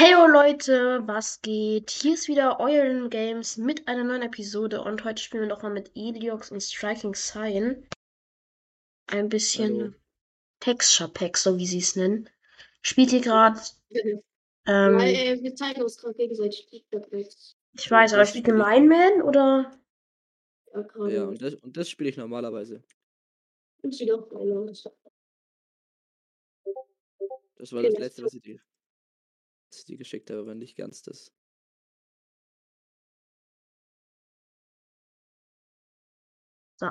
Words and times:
Heyo 0.00 0.28
Leute, 0.28 1.02
was 1.08 1.42
geht? 1.42 1.90
Hier 1.90 2.14
ist 2.14 2.28
wieder 2.28 2.60
Eulen 2.60 3.10
Games 3.10 3.56
mit 3.56 3.88
einer 3.88 4.04
neuen 4.04 4.22
Episode 4.22 4.80
und 4.80 5.02
heute 5.02 5.20
spielen 5.20 5.42
wir 5.42 5.48
nochmal 5.48 5.72
mit 5.72 5.90
Eliox 5.96 6.52
und 6.52 6.60
Striking 6.60 7.16
Sign. 7.16 7.84
Ein 9.08 9.28
bisschen 9.28 9.80
Hallo. 9.80 9.94
Texture 10.60 11.08
Pack, 11.08 11.36
so 11.36 11.58
wie 11.58 11.66
sie 11.66 11.78
es 11.78 11.96
nennen. 11.96 12.30
Spielt 12.80 13.12
ihr 13.12 13.22
gerade. 13.22 13.58
Ähm, 13.90 14.22
Weil 14.66 15.14
äh, 15.14 15.42
wir 15.42 15.56
zeigen 15.56 15.82
uns 15.82 15.96
gerade 15.96 16.14
gegenseitig 16.14 16.68
Feedbacks. 16.70 17.56
ich 17.72 17.90
weiß, 17.90 18.12
aber 18.12 18.22
das 18.22 18.30
spielt 18.30 18.46
ihr. 18.46 18.54
Mein 18.54 18.86
Man 18.86 19.22
oder? 19.22 19.76
Ja, 20.74 20.82
gerade. 20.82 21.12
Ja, 21.12 21.22
Ja, 21.22 21.28
und 21.28 21.42
das, 21.42 21.54
und 21.54 21.76
das 21.76 21.88
spiele 21.90 22.10
ich 22.10 22.16
normalerweise. 22.16 22.84
und 23.82 23.92
sieht 23.92 24.12
auch 24.12 24.28
geil 24.28 24.52
aus. 24.52 24.88
Das 27.56 27.72
war 27.72 27.82
das 27.82 27.98
letzte, 27.98 28.22
was 28.22 28.34
ich 28.34 28.42
dir, 28.42 28.60
ich 29.76 29.84
dir 29.84 29.96
geschickt 29.96 30.30
habe, 30.30 30.40
aber 30.40 30.54
nicht 30.54 30.76
ganz 30.76 31.02
das. 31.02 31.32
So. 36.76 36.90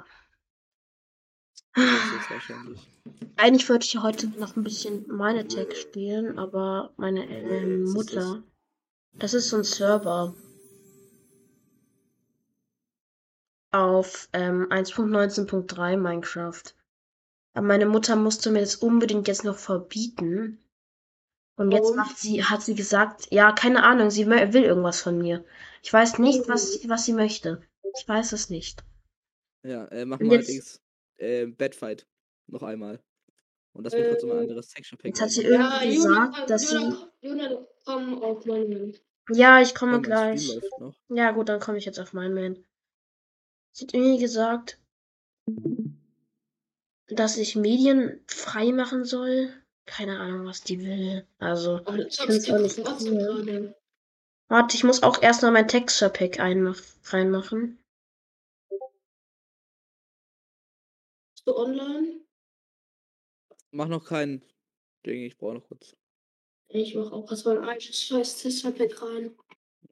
Eigentlich 3.37 3.69
wollte 3.69 3.85
ich 3.85 3.97
heute 4.01 4.27
noch 4.39 4.55
ein 4.55 4.63
bisschen 4.63 5.05
meine 5.07 5.47
Tag 5.47 5.75
spielen, 5.75 6.39
aber 6.39 6.93
meine 6.97 7.25
ist 7.25 7.93
Mutter. 7.93 8.43
Das 9.13 9.33
ist 9.33 9.49
so 9.49 9.57
ein 9.57 9.63
Server. 9.63 10.35
Auf 13.71 14.29
ähm, 14.33 14.67
1.19.3 14.69 15.97
Minecraft. 15.97 16.63
Aber 17.53 17.67
meine 17.67 17.85
Mutter 17.85 18.15
musste 18.15 18.51
mir 18.51 18.61
das 18.61 18.75
unbedingt 18.75 19.27
jetzt 19.27 19.43
noch 19.43 19.57
verbieten. 19.57 20.59
Und 21.57 21.71
jetzt 21.71 21.95
macht 21.95 22.17
sie, 22.17 22.43
hat 22.43 22.61
sie 22.61 22.75
gesagt, 22.75 23.27
ja, 23.31 23.51
keine 23.51 23.83
Ahnung, 23.83 24.11
sie 24.11 24.25
mö- 24.25 24.53
will 24.53 24.63
irgendwas 24.63 25.01
von 25.01 25.17
mir. 25.17 25.43
Ich 25.83 25.91
weiß 25.91 26.19
nicht, 26.19 26.47
was, 26.47 26.73
sie- 26.73 26.87
was 26.89 27.05
sie 27.05 27.13
möchte. 27.13 27.61
Ich 27.99 28.07
weiß 28.07 28.31
es 28.33 28.49
nicht. 28.49 28.83
Ja, 29.63 29.85
äh, 29.85 30.05
mach 30.05 30.19
mal 30.19 30.33
jetzt- 30.33 30.47
allerdings 30.49 30.81
äh, 31.17 31.45
Badfight. 31.47 32.05
Noch 32.47 32.61
einmal. 32.63 33.01
Und 33.73 33.83
lass 33.83 33.93
mich 33.93 34.07
kurz 34.07 34.23
um 34.23 34.31
ein 34.31 34.37
Äh, 34.37 34.41
anderes 34.41 34.69
Texture 34.69 34.97
Pack 34.97 35.07
jetzt 35.07 35.21
hat 35.21 35.29
sie 35.31 35.43
irgendwie 35.43 35.95
Ja, 35.95 36.25
gesagt, 36.25 36.49
dass 36.49 36.69
sie. 36.69 36.75
Jona, 36.75 37.11
Jona, 37.21 37.67
komm 37.85 38.23
auf 38.23 38.45
meinen. 38.45 38.95
Ja, 39.31 39.59
ich 39.61 39.75
komme 39.75 39.97
Oh, 39.97 40.01
gleich. 40.01 40.59
Ja, 41.09 41.31
gut, 41.31 41.49
dann 41.49 41.59
komme 41.59 41.77
ich 41.79 41.85
jetzt 41.85 41.99
auf 41.99 42.13
meinen 42.13 42.33
Man. 42.33 42.65
Sie 43.73 43.85
hat 43.85 43.93
irgendwie 43.93 44.19
gesagt, 44.19 44.79
dass 47.07 47.37
ich 47.37 47.55
Medien 47.55 48.23
frei 48.27 48.71
machen 48.71 49.03
soll. 49.05 49.51
Keine 49.87 50.19
Ahnung, 50.19 50.45
was 50.45 50.61
die 50.61 50.79
will. 50.81 51.25
Also, 51.39 51.79
Oh, 51.85 51.93
Ich 51.95 52.17
find's 52.19 52.49
auch 52.51 52.59
nicht 52.59 52.83
trotzdem 52.83 53.13
cool. 53.13 53.45
gerade. 53.45 53.75
warte, 54.49 54.75
ich 54.75 54.83
muss 54.83 55.01
auch 55.01 55.21
erst 55.23 55.41
noch 55.41 55.51
mein 55.51 55.67
Texture 55.67 56.11
Pack 56.11 56.39
einmach 56.39 56.77
reinmachen. 57.05 57.79
Bist 58.69 61.47
du 61.47 61.55
online? 61.55 62.21
Mach 63.71 63.87
noch 63.87 64.05
kein 64.05 64.43
Ding, 65.05 65.23
ich 65.23 65.37
brauche 65.37 65.55
noch 65.55 65.67
kurz. 65.67 65.95
Ich 66.69 66.95
mach 66.95 67.11
auch 67.13 67.31
was 67.31 67.45
mein 67.45 67.59
eigenes 67.59 68.03
scheiß 68.03 68.41
Testpack 68.41 69.01
rein. 69.01 69.33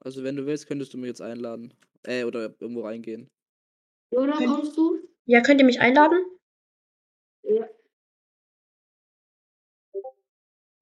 Also 0.02 0.24
wenn 0.24 0.36
du 0.36 0.46
willst, 0.46 0.68
könntest 0.68 0.94
du 0.94 0.98
mich 0.98 1.08
jetzt 1.08 1.22
einladen. 1.22 1.74
Äh, 2.04 2.26
oder 2.26 2.54
irgendwo 2.60 2.82
reingehen. 2.82 3.30
Jona, 4.12 4.36
kommst 4.38 4.76
du? 4.78 5.00
Ja, 5.26 5.42
könnt 5.42 5.62
ihr 5.62 5.66
mich 5.66 5.80
einladen? 5.80 6.24
Ja. 7.44 7.68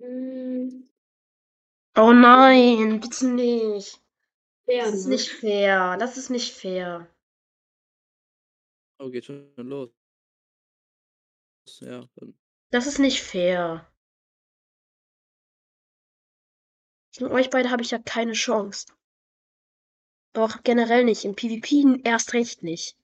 Hm, 0.04 0.84
Oh 1.98 2.12
nein, 2.14 3.00
bitte 3.00 3.26
nicht. 3.28 4.00
ja, 4.68 4.86
Das 4.86 4.94
ist 4.96 5.06
ne? 5.06 5.12
nicht 5.12 5.30
fair. 5.32 5.98
Das 5.98 6.18
ist 6.18 6.30
nicht 6.30 6.54
fair. 6.54 7.08
Oh, 9.00 9.10
geht 9.12 9.26
schon 9.26 9.54
los. 9.58 9.92
Ja, 11.82 12.08
dann. 12.16 12.34
Das 12.72 12.88
ist 12.88 13.00
nicht 13.00 13.22
fair. 13.22 13.88
Gegen 17.14 17.32
euch 17.32 17.50
beide 17.50 17.72
habe 17.72 17.82
ich 17.82 17.92
ja 17.92 17.98
keine 17.98 18.34
Chance. 18.34 18.88
Aber 20.36 20.46
auch 20.46 20.62
generell 20.64 21.06
nicht. 21.06 21.26
In 21.26 21.34
PvP 21.36 22.02
erst 22.04 22.34
recht 22.34 22.62
nicht. 22.62 22.96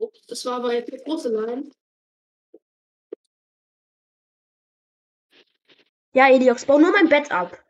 Ups, 0.00 0.26
das 0.26 0.44
war 0.44 0.56
aber 0.56 0.74
jetzt 0.74 0.92
eine 0.92 1.00
große 1.04 1.28
Line. 1.28 1.70
Ja, 6.12 6.28
Eliox, 6.28 6.66
bau 6.66 6.78
nur 6.78 6.92
mein 6.92 7.08
Bett 7.08 7.30
ab. 7.30 7.62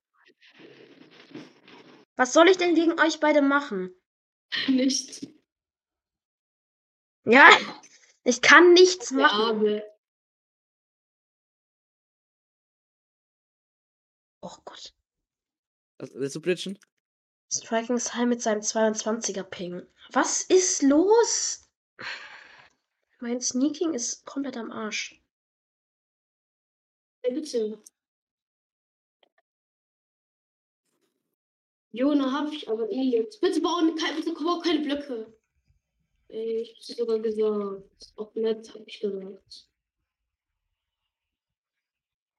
Was 2.16 2.32
soll 2.32 2.48
ich 2.48 2.56
denn 2.56 2.74
gegen 2.74 2.98
euch 3.00 3.20
beide 3.20 3.42
machen? 3.42 3.94
Nicht. 4.68 5.26
Ja, 7.24 7.48
ich 8.24 8.40
kann 8.40 8.72
nichts 8.72 9.10
machen. 9.10 9.40
Arme. 9.40 9.82
Oh 14.40 14.56
Gott. 14.64 14.94
Also, 15.98 16.14
willst 16.14 16.36
du 16.36 16.40
bridgen? 16.40 16.78
Striking 17.52 17.98
Sign 17.98 18.28
mit 18.28 18.40
seinem 18.40 18.60
22er 18.60 19.42
Ping. 19.42 19.86
Was 20.12 20.42
ist 20.44 20.82
los? 20.82 21.68
Mein 23.20 23.40
Sneaking 23.40 23.94
ist 23.94 24.24
komplett 24.24 24.56
am 24.56 24.70
Arsch. 24.70 25.20
Bitte. 27.22 27.82
Jona 31.92 32.32
hab 32.32 32.52
ich 32.52 32.68
aber 32.68 32.90
eh 32.90 33.02
jetzt. 33.02 33.40
Bitte 33.40 33.60
bauen 33.60 33.96
keine, 33.96 34.16
bitte 34.16 34.32
bau 34.34 34.60
keine 34.60 34.80
Blöcke. 34.80 35.32
Ey, 36.28 36.60
ich 36.62 36.74
hab's 36.74 36.86
sogar 36.88 37.18
gesagt. 37.18 38.12
Auch 38.16 38.34
nett, 38.34 38.72
hab 38.74 38.86
ich 38.86 39.00
gesagt. 39.00 39.68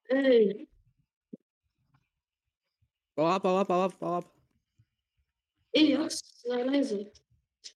Ey, 0.09 0.67
Bau 3.15 3.27
ab, 3.27 3.43
bau 3.43 3.57
ab, 3.59 3.67
bau 3.67 3.83
ab, 3.83 3.99
bau 3.99 4.17
ab. 4.19 4.33
Elias, 5.73 6.21
sei 6.41 6.63
leise. 6.63 7.11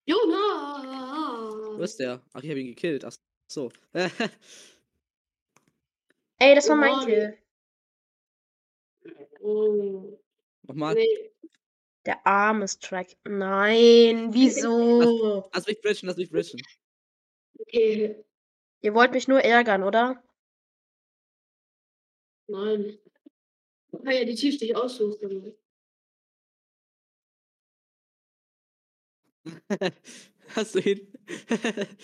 Jona! 0.05 1.77
Wo 1.77 1.81
ist 1.81 1.99
der? 1.99 2.21
Ach, 2.33 2.41
ich 2.41 2.49
habe 2.49 2.61
ihn 2.61 2.67
gekillt. 2.67 3.03
Ach 3.03 3.13
so. 3.47 3.69
Ey, 6.39 6.55
das 6.55 6.69
war 6.69 6.77
mein. 6.77 7.05
Kill. 7.05 7.37
Oh, 9.41 10.17
Nochmal. 10.63 10.95
nee. 10.95 11.32
Der 12.05 12.25
arme 12.27 12.67
Strike. 12.67 13.15
Nein, 13.25 14.33
wieso? 14.33 15.49
Lass 15.53 15.67
mich 15.67 15.81
bridgen, 15.81 16.07
lass 16.07 16.17
mich 16.17 16.29
bridgen. 16.29 16.61
Okay, 17.59 18.23
Ihr 18.81 18.93
wollt 18.93 19.13
mich 19.13 19.27
nur 19.27 19.41
ärgern, 19.41 19.83
oder? 19.83 20.21
nein. 22.47 22.97
Man 23.91 24.03
kann 24.03 24.13
ja 24.15 24.25
die 24.25 24.35
Tief 24.35 24.57
dich 24.57 24.75
aussuchen. 24.75 25.55
Hast 30.55 30.75
du 30.75 30.79
ihn? 30.79 31.13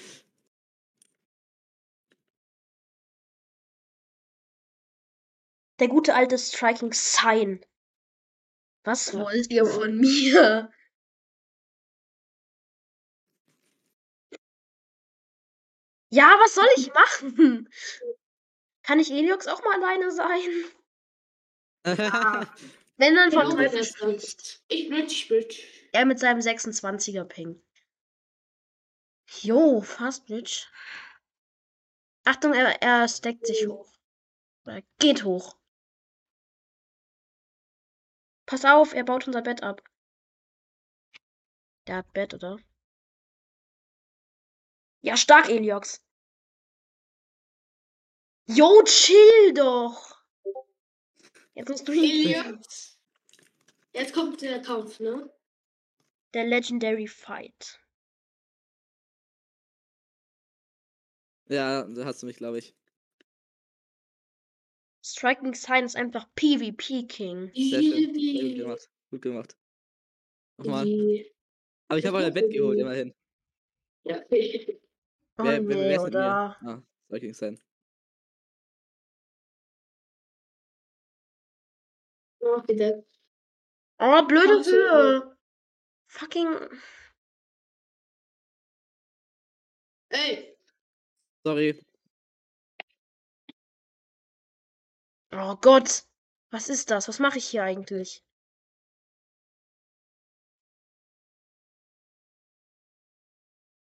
Der 5.80 5.88
gute 5.88 6.14
alte 6.14 6.38
Striking 6.38 6.92
Sign. 6.94 7.62
Was 8.84 9.14
wollt 9.14 9.52
ihr 9.52 9.66
von 9.66 9.98
mir? 9.98 10.72
Ja, 16.12 16.36
was 16.40 16.56
soll 16.56 16.68
ich 16.76 16.92
machen? 16.94 17.70
Kann 18.84 19.00
ich 19.00 19.12
Eliox 19.12 19.48
auch 19.48 19.64
mal 19.64 19.76
alleine 19.76 20.12
sein? 20.12 20.66
Ja. 21.86 22.54
Wenn 22.98 23.16
dann 23.16 23.32
von 23.32 23.50
Teufel 23.52 23.84
spricht. 23.84 24.62
Ich 24.68 24.90
bridge, 24.90 25.12
ich 25.12 25.28
bridge. 25.28 25.62
Er 25.92 26.06
mit 26.06 26.20
seinem 26.20 26.40
26er 26.40 27.24
Ping. 27.24 27.62
Jo, 29.42 29.82
fast 29.82 30.26
Bitch. 30.26 30.68
Achtung, 32.26 32.54
er, 32.54 32.82
er 32.82 33.08
steckt 33.08 33.46
sich 33.46 33.68
hoch. 33.68 33.92
Er 34.66 34.82
geht 35.00 35.24
hoch. 35.24 35.59
Pass 38.50 38.66
auf, 38.66 38.96
er 38.96 39.04
baut 39.04 39.28
unser 39.28 39.44
Bett 39.44 39.62
ab. 39.62 39.88
Der 41.86 41.98
hat 41.98 42.12
Bett, 42.14 42.34
oder? 42.34 42.58
Ja, 45.02 45.16
stark, 45.16 45.50
Eliox. 45.50 46.04
Jo, 48.48 48.82
chill 48.86 49.54
doch. 49.54 50.24
Jetzt 51.54 51.70
musst 51.70 51.88
du 51.88 51.92
hin. 51.92 52.04
Elias. 52.06 53.00
Jetzt 53.94 54.16
kommt 54.16 54.42
der 54.42 54.64
Kampf, 54.64 55.00
ne? 55.00 55.32
Der 56.34 56.46
Legendary 56.48 57.06
Fight. 57.06 57.80
ja, 61.50 61.84
da 61.84 62.06
hast 62.06 62.24
du 62.24 62.26
mich, 62.26 62.38
glaube 62.38 62.58
ich. 62.58 62.79
Striking 65.12 65.54
Sign 65.54 65.86
ist 65.86 65.96
einfach 65.96 66.28
PvP 66.36 67.08
King. 67.08 67.52
Sehr 67.56 67.82
schön. 67.82 68.14
Sehr 68.14 68.44
gut 68.44 68.56
gemacht. 68.58 68.90
Gut 69.12 69.22
gemacht. 69.22 69.58
Nochmal. 70.58 71.26
Aber 71.88 72.00
ich 72.00 72.06
habe 72.06 72.18
euer 72.18 72.32
Bett 72.32 72.52
geholt, 72.52 72.80
immerhin. 72.80 73.14
Ja. 74.04 74.22
Oh 75.42 75.46
Wer, 75.46 75.66
wer, 75.70 75.78
nee, 75.78 75.90
wer 75.92 76.02
oder? 76.04 76.58
Ah, 76.60 76.84
Striking 77.06 77.34
Sign. 77.34 77.58
Oh, 82.42 82.62
wieder. 82.68 83.06
Oh, 84.00 84.22
blöde. 84.28 84.70
Höhe. 84.70 85.38
Fucking. 86.08 86.58
Ey, 90.10 90.58
Sorry. 91.46 91.80
Oh 95.32 95.56
Gott. 95.56 96.04
Was 96.52 96.70
ist 96.70 96.92
das? 96.92 97.08
Was 97.08 97.20
mache 97.20 97.38
ich 97.40 97.46
hier 97.48 97.64
eigentlich? 97.64 98.24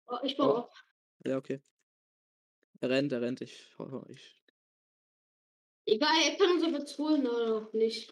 oh, 0.08 0.18
ich 0.22 0.36
baue 0.36 0.54
Oh. 0.54 0.58
ab. 0.58 0.72
Ja, 1.26 1.36
okay. 1.36 1.60
Er 2.80 2.88
rennt, 2.90 3.12
er 3.12 3.20
rennt. 3.20 3.40
Ich, 3.42 3.68
ich 4.08 4.42
Egal, 5.86 6.16
er 6.24 6.36
kann 6.36 6.50
uns 6.50 6.64
aber 6.64 6.84
holen 6.98 7.26
oder 7.26 7.56
auch 7.56 7.72
nicht. 7.72 8.10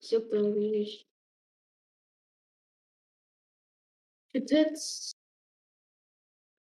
Das 0.00 0.10
juckt 0.10 0.32
irgendwie 0.32 0.70
nicht. 0.70 1.08
Jetzt. 4.32 5.12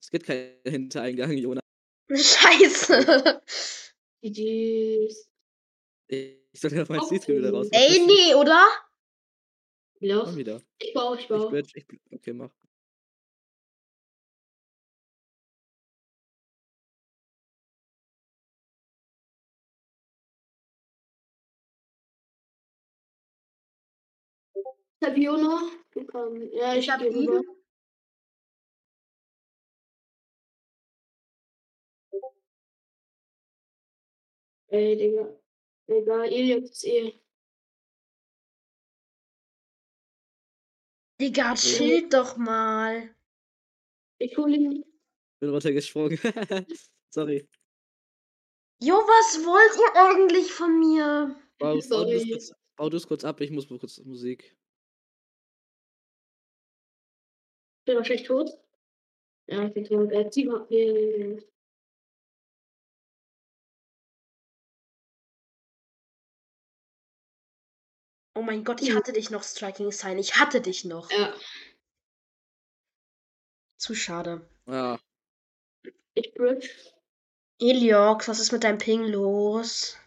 Es 0.02 0.10
gibt 0.10 0.26
keinen 0.26 0.60
Hintereingang, 0.66 1.32
Jonas. 1.38 1.62
Scheiße. 2.10 3.42
GG's. 4.22 5.27
Ich 6.08 6.38
sollte 6.54 6.82
auf 6.82 6.90
mein 6.90 7.02
Oh. 7.02 7.06
Seed 7.06 7.28
wieder 7.28 7.52
raus. 7.52 7.68
Ey, 7.72 8.00
nee, 8.06 8.34
oder? 8.36 8.66
Ja, 10.00 10.22
Komm 10.24 10.38
wieder. 10.38 10.62
ich 10.80 10.94
baue, 10.94 11.16
ich 11.16 11.24
Ich 11.24 11.28
baue. 11.28 11.50
bridge, 11.50 11.72
ich, 11.76 11.86
okay, 12.12 12.34
mach. 12.34 12.52
Ich 25.00 25.08
hab 25.08 25.18
kannst- 26.08 26.54
Ja, 26.54 26.74
ich, 26.74 26.80
Ich 26.80 26.90
hab 26.90 27.02
ihn. 27.02 27.42
Ey, 34.72 34.96
Digga. 35.00 35.26
Egal, 35.88 36.26
Eliot 36.32 36.64
ist 36.64 36.86
eh. 36.86 37.14
Digga, 41.20 41.56
chill 41.56 42.10
doch 42.10 42.38
mal. 42.38 43.16
Ich 44.20 44.38
hol 44.38 44.54
ihn. 44.54 44.84
Bin 45.40 45.50
runtergesprungen. 45.50 46.18
Sorry. 47.10 47.48
Jo, 48.80 48.96
was 48.96 49.44
wollt 49.46 49.76
ihr 49.76 49.96
eigentlich 49.96 50.52
von 50.52 50.80
mir? 50.80 51.36
Bau, 51.58 51.70
bau, 51.70 51.76
du's 51.76 51.88
Sorry. 51.88 52.30
kurz, 52.30 52.54
bau 52.76 52.90
du's 52.90 53.08
kurz 53.08 53.24
ab, 53.24 53.42
ich 53.42 53.50
muss 53.50 53.70
mal 53.70 53.80
kurz 53.80 53.98
Musik. 54.04 54.56
Ich 57.80 57.86
bin 57.86 57.98
wahrscheinlich 57.98 58.28
tot. 58.28 58.52
Ja, 59.48 59.66
ich 59.66 59.74
bin 59.74 59.86
tot. 59.86 60.12
Er 60.12 60.26
hat 60.26 60.34
7 60.34 61.42
Oh 68.38 68.44
mein 68.44 68.64
Gott, 68.64 68.84
ich 68.84 68.92
Mhm. 68.92 68.96
hatte 68.98 69.14
dich 69.14 69.32
noch, 69.32 69.42
Striking 69.44 69.92
Sign. 69.92 70.20
Ich 70.20 70.36
hatte 70.36 70.62
dich 70.62 70.86
noch. 70.86 71.10
Ja, 71.10 71.34
Zu 73.80 73.96
schade. 73.96 74.48
Ja, 74.68 75.00
ich 76.14 76.34
bridge. 76.36 76.70
Eliox, 77.60 78.28
was 78.28 78.40
ist 78.40 78.52
mit 78.52 78.64
deinem 78.64 78.78
Ping 78.78 79.06
los? 79.06 79.98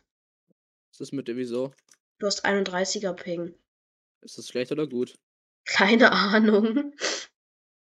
was 0.93 1.01
ist 1.01 1.13
mit 1.13 1.27
dem 1.27 1.39
wieso? 1.39 1.73
Du 2.21 2.27
hast 2.27 2.45
31er 2.45 3.15
Ping. 3.15 3.59
Ist 4.21 4.39
das 4.39 4.49
schlecht 4.49 4.71
oder 4.71 4.87
gut? 4.87 5.19
Keine 5.65 6.13
Ahnung. 6.13 6.93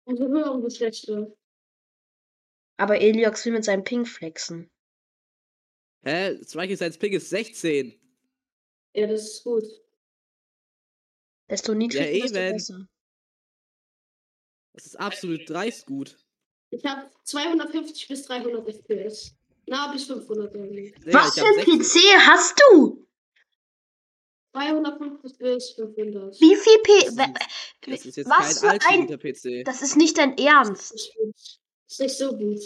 Also 0.05 0.27
hören 0.29 0.61
das 0.63 0.79
letzte. 0.79 1.35
Aber 2.77 3.01
Eliox 3.01 3.43
will 3.45 3.53
mit 3.53 3.65
seinem 3.65 3.83
Ping 3.83 4.05
flexen. 4.05 4.71
Hä? 6.05 6.41
Striking 6.43 6.77
Signs 6.77 6.97
Ping 6.97 7.11
ist 7.13 7.29
16. 7.29 7.99
Ja, 8.95 9.07
das 9.07 9.23
ist 9.23 9.43
gut. 9.43 9.63
Desto 11.51 11.73
niedriger, 11.75 12.09
Ja, 12.09 12.21
desto 12.23 12.33
besser. 12.39 12.87
Das 14.73 14.85
ist 14.85 14.95
absolut 14.99 15.47
dreist 15.49 15.85
gut. 15.85 16.17
Ich 16.71 16.83
habe 16.85 17.09
250 17.25 18.07
bis 18.07 18.23
300 18.23 18.65
FPS. 18.67 19.35
Na, 19.67 19.91
bis 19.91 20.05
500 20.05 20.55
irgendwie. 20.55 20.95
Was 21.07 21.37
für 21.37 21.45
ein 21.45 21.53
16. 21.55 21.79
PC 21.79 22.17
hast 22.25 22.59
du? 22.71 23.05
250 24.53 25.37
bis 25.39 25.71
500. 25.71 26.39
Wie 26.41 26.55
viel 26.55 26.77
P... 26.83 26.91
Das 27.05 27.07
ist- 27.07 27.17
Das 27.87 28.05
ist 28.05 28.15
jetzt 28.17 28.29
Was 28.29 28.59
für 28.59 28.77
kein 28.79 29.07
guter 29.07 29.17
PC. 29.17 29.63
Das 29.65 29.81
ist 29.81 29.97
nicht 29.97 30.17
dein 30.17 30.37
Ernst. 30.37 30.91
Das 30.93 31.09
ist 31.87 31.99
nicht 31.99 32.17
so 32.17 32.31
gut. 32.37 32.59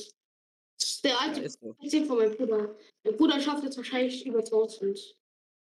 Das 0.78 0.90
ist 0.92 1.04
der 1.04 1.12
Ja, 1.12 1.18
alte 1.20 1.42
ist 1.42 1.60
so. 1.60 1.74
PC 1.74 2.06
von 2.06 2.18
meinem 2.18 2.36
Bruder. 2.36 2.76
Mein 3.04 3.18
Bruder 3.18 3.40
schafft 3.42 3.64
jetzt 3.64 3.78
wahrscheinlich 3.78 4.26
über 4.26 4.40
1000. 4.40 5.16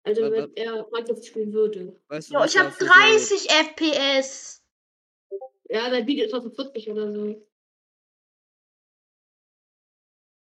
Also 0.07 0.23
wenn 0.31 0.57
er 0.57 0.89
Minecraft 0.91 1.23
spielen 1.23 1.53
würde. 1.53 2.01
Weißt 2.09 2.31
du, 2.31 2.35
Jo, 2.35 2.41
was 2.41 2.55
ich 2.55 2.61
da 2.61 2.67
hab 2.67 2.73
für 2.75 2.85
so- 2.85 2.91
30 2.93 3.51
FPS. 3.51 4.63
Ja, 5.69 5.91
dein 5.91 6.07
Video 6.07 6.27
ist 6.27 6.33
auf 6.35 6.45
40 6.55 6.89
oder 6.91 7.13
so. 7.13 7.45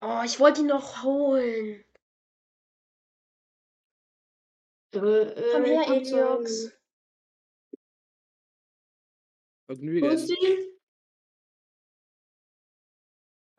Oh, 0.04 0.22
ich 0.24 0.40
wollte 0.40 0.62
ihn 0.62 0.66
noch 0.66 1.04
holen. 1.04 1.84
Äh, 4.94 4.98
äh, 4.98 5.52
Komm 5.52 5.64
her, 5.64 5.86
Eliox. 5.86 6.72
Vergnügen. 9.66 10.02
Wo 10.02 10.12
ist 10.12 10.26
die? 10.28 10.72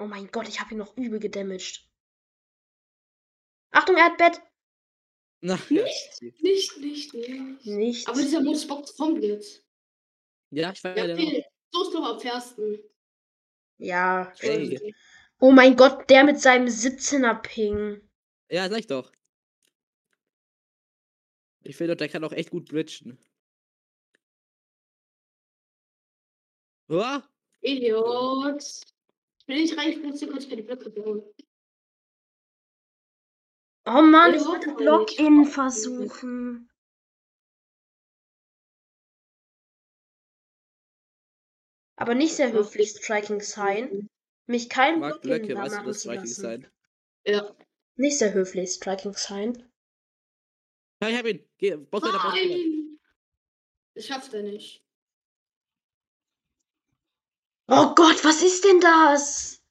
Oh 0.01 0.05
mein 0.05 0.27
Gott, 0.31 0.49
ich 0.49 0.59
habe 0.59 0.71
ihn 0.73 0.79
noch 0.79 0.97
übel 0.97 1.19
gedamaged. 1.19 1.89
Achtung, 3.71 3.95
er 3.95 4.03
hat 4.05 4.17
Bett. 4.17 4.41
Nicht? 5.43 6.21
Nicht, 6.41 6.77
nicht, 6.77 7.13
nicht. 7.13 7.65
Nichts. 7.65 8.07
Aber 8.07 8.21
dieser 8.21 8.41
Modus 8.41 8.65
bockt 8.65 8.95
komplett. 8.95 9.61
Ja, 10.51 10.71
ich 10.71 10.81
war 10.83 10.97
Ja, 10.97 11.05
ja, 11.05 11.13
okay. 11.13 11.45
So 11.71 11.83
ist 11.83 11.91
glaube 11.91 12.07
am 12.07 12.19
fairsten. 12.19 12.79
Ja. 13.77 14.31
Ey. 14.39 14.95
Oh 15.39 15.51
mein 15.51 15.75
Gott, 15.75 16.09
der 16.09 16.23
mit 16.23 16.39
seinem 16.39 16.67
17er 16.67 17.41
Ping. 17.41 18.01
Ja, 18.49 18.69
sag 18.69 18.79
ich 18.79 18.87
doch. 18.87 19.11
Ich 21.63 21.75
finde, 21.75 21.97
der 21.97 22.07
kann 22.07 22.23
auch 22.23 22.31
echt 22.31 22.51
gut 22.51 22.69
bridgen. 22.69 23.17
Uah, 26.87 27.27
Eliox. 27.61 28.81
Ich 29.39 29.47
will 29.47 29.61
nicht 29.61 29.77
reinspringen, 29.77 30.17
kann 30.17 30.37
ich 30.37 30.49
keine 30.49 30.63
Blöcke 30.63 30.89
bauen. 30.89 31.23
Oh 33.85 34.01
Mann, 34.01 34.33
ich 34.33 34.45
wollte 34.45 34.69
Login 34.81 35.45
versuchen. 35.45 36.69
Aber 41.97 42.15
nicht 42.15 42.35
sehr 42.35 42.51
höflich, 42.51 42.91
Striking 42.91 43.41
Sign. 43.41 44.09
Mich 44.47 44.69
kein 44.69 44.95
ich 44.95 44.99
mag 45.01 45.13
Login 45.15 45.29
Blöcke, 45.29 45.55
weißt 45.55 45.73
du, 45.73 45.77
machen 45.77 45.87
das 45.87 45.97
zu 45.97 46.01
Striking 46.03 46.21
lassen. 46.21 46.41
sein. 46.41 46.71
Ja. 47.25 47.55
Nicht 47.95 48.17
sehr 48.17 48.33
höflich, 48.33 48.71
Striking 48.71 49.13
Sign. 49.13 49.69
Ja, 51.01 51.09
ich 51.09 51.17
hab 51.17 51.25
ihn. 51.25 51.47
Geh, 51.57 51.75
Boss 51.75 52.03
weiter, 52.03 52.13
Boss 52.13 52.33
weiter. 52.33 54.01
Schafft 54.01 54.33
er 54.33 54.43
nicht. 54.43 54.83
Oh 57.67 57.93
Gott, 57.95 58.23
was 58.25 58.43
ist 58.43 58.63
denn 58.63 58.79
das? 58.79 59.62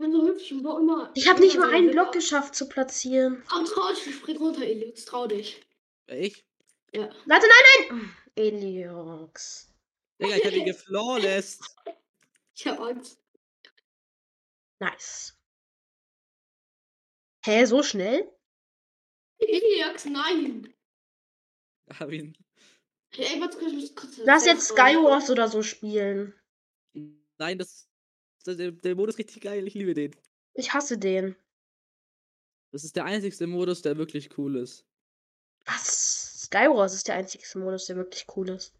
Ich 0.00 0.02
bin 0.02 0.12
so 0.12 0.26
hübsch 0.26 0.50
und 0.52 0.64
war 0.64 0.80
immer. 0.80 1.12
Ich 1.14 1.28
habe 1.28 1.40
nicht 1.40 1.58
mal 1.58 1.74
einen. 1.74 1.90
Block 1.90 2.12
geschafft 2.12 2.54
zu 2.54 2.70
platzieren. 2.70 3.44
Ah, 3.50 3.62
trau 3.64 3.92
dich, 3.92 4.14
spring 4.14 4.38
runter, 4.38 4.62
Eliox. 4.62 5.04
Trau 5.04 5.26
dich. 5.26 5.60
Ich? 6.06 6.42
Ja. 6.94 7.10
Warte, 7.26 7.46
nein, 7.46 7.90
nein! 7.90 8.16
Eliox. 8.34 9.70
Digga, 10.18 10.36
ich 10.36 10.44
hab 10.46 10.52
ihn 10.52 10.64
geflawless. 10.64 11.60
Ich 12.56 12.66
hab 12.66 12.80
Angst. 12.80 13.22
Nice. 14.80 15.38
Hä, 17.44 17.66
so 17.66 17.82
schnell? 17.82 18.26
Eliox, 19.38 20.06
nein! 20.06 20.74
Hab 21.98 22.10
ihn. 22.10 22.34
Ey, 23.18 23.38
was 23.38 23.56
ich 23.56 23.94
kurz 23.94 24.16
Lass 24.16 24.46
jetzt 24.46 24.68
Skywars 24.68 25.28
oder 25.28 25.48
so 25.48 25.62
spielen. 25.62 26.34
Nein, 26.94 27.58
das, 27.58 27.68
das 27.68 27.89
der, 28.46 28.72
der 28.72 28.94
Modus 28.94 29.14
ist 29.14 29.18
richtig 29.18 29.42
geil. 29.42 29.66
Ich 29.66 29.74
liebe 29.74 29.94
den. 29.94 30.14
Ich 30.54 30.72
hasse 30.72 30.98
den. 30.98 31.36
Das 32.72 32.84
ist 32.84 32.96
der 32.96 33.04
einzigste 33.04 33.46
Modus, 33.46 33.82
der 33.82 33.96
wirklich 33.96 34.36
cool 34.38 34.56
ist. 34.56 34.86
Was? 35.66 36.44
Skywars 36.44 36.94
ist 36.94 37.08
der 37.08 37.16
einzige 37.16 37.58
Modus, 37.58 37.86
der 37.86 37.96
wirklich 37.96 38.26
cool 38.36 38.48
ist. 38.50 38.74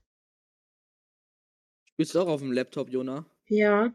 Spielst 1.85 2.14
du 2.14 2.21
auch 2.21 2.29
auf 2.29 2.40
dem 2.40 2.52
Laptop, 2.52 2.88
Jona? 2.88 3.26
Ja. 3.49 3.93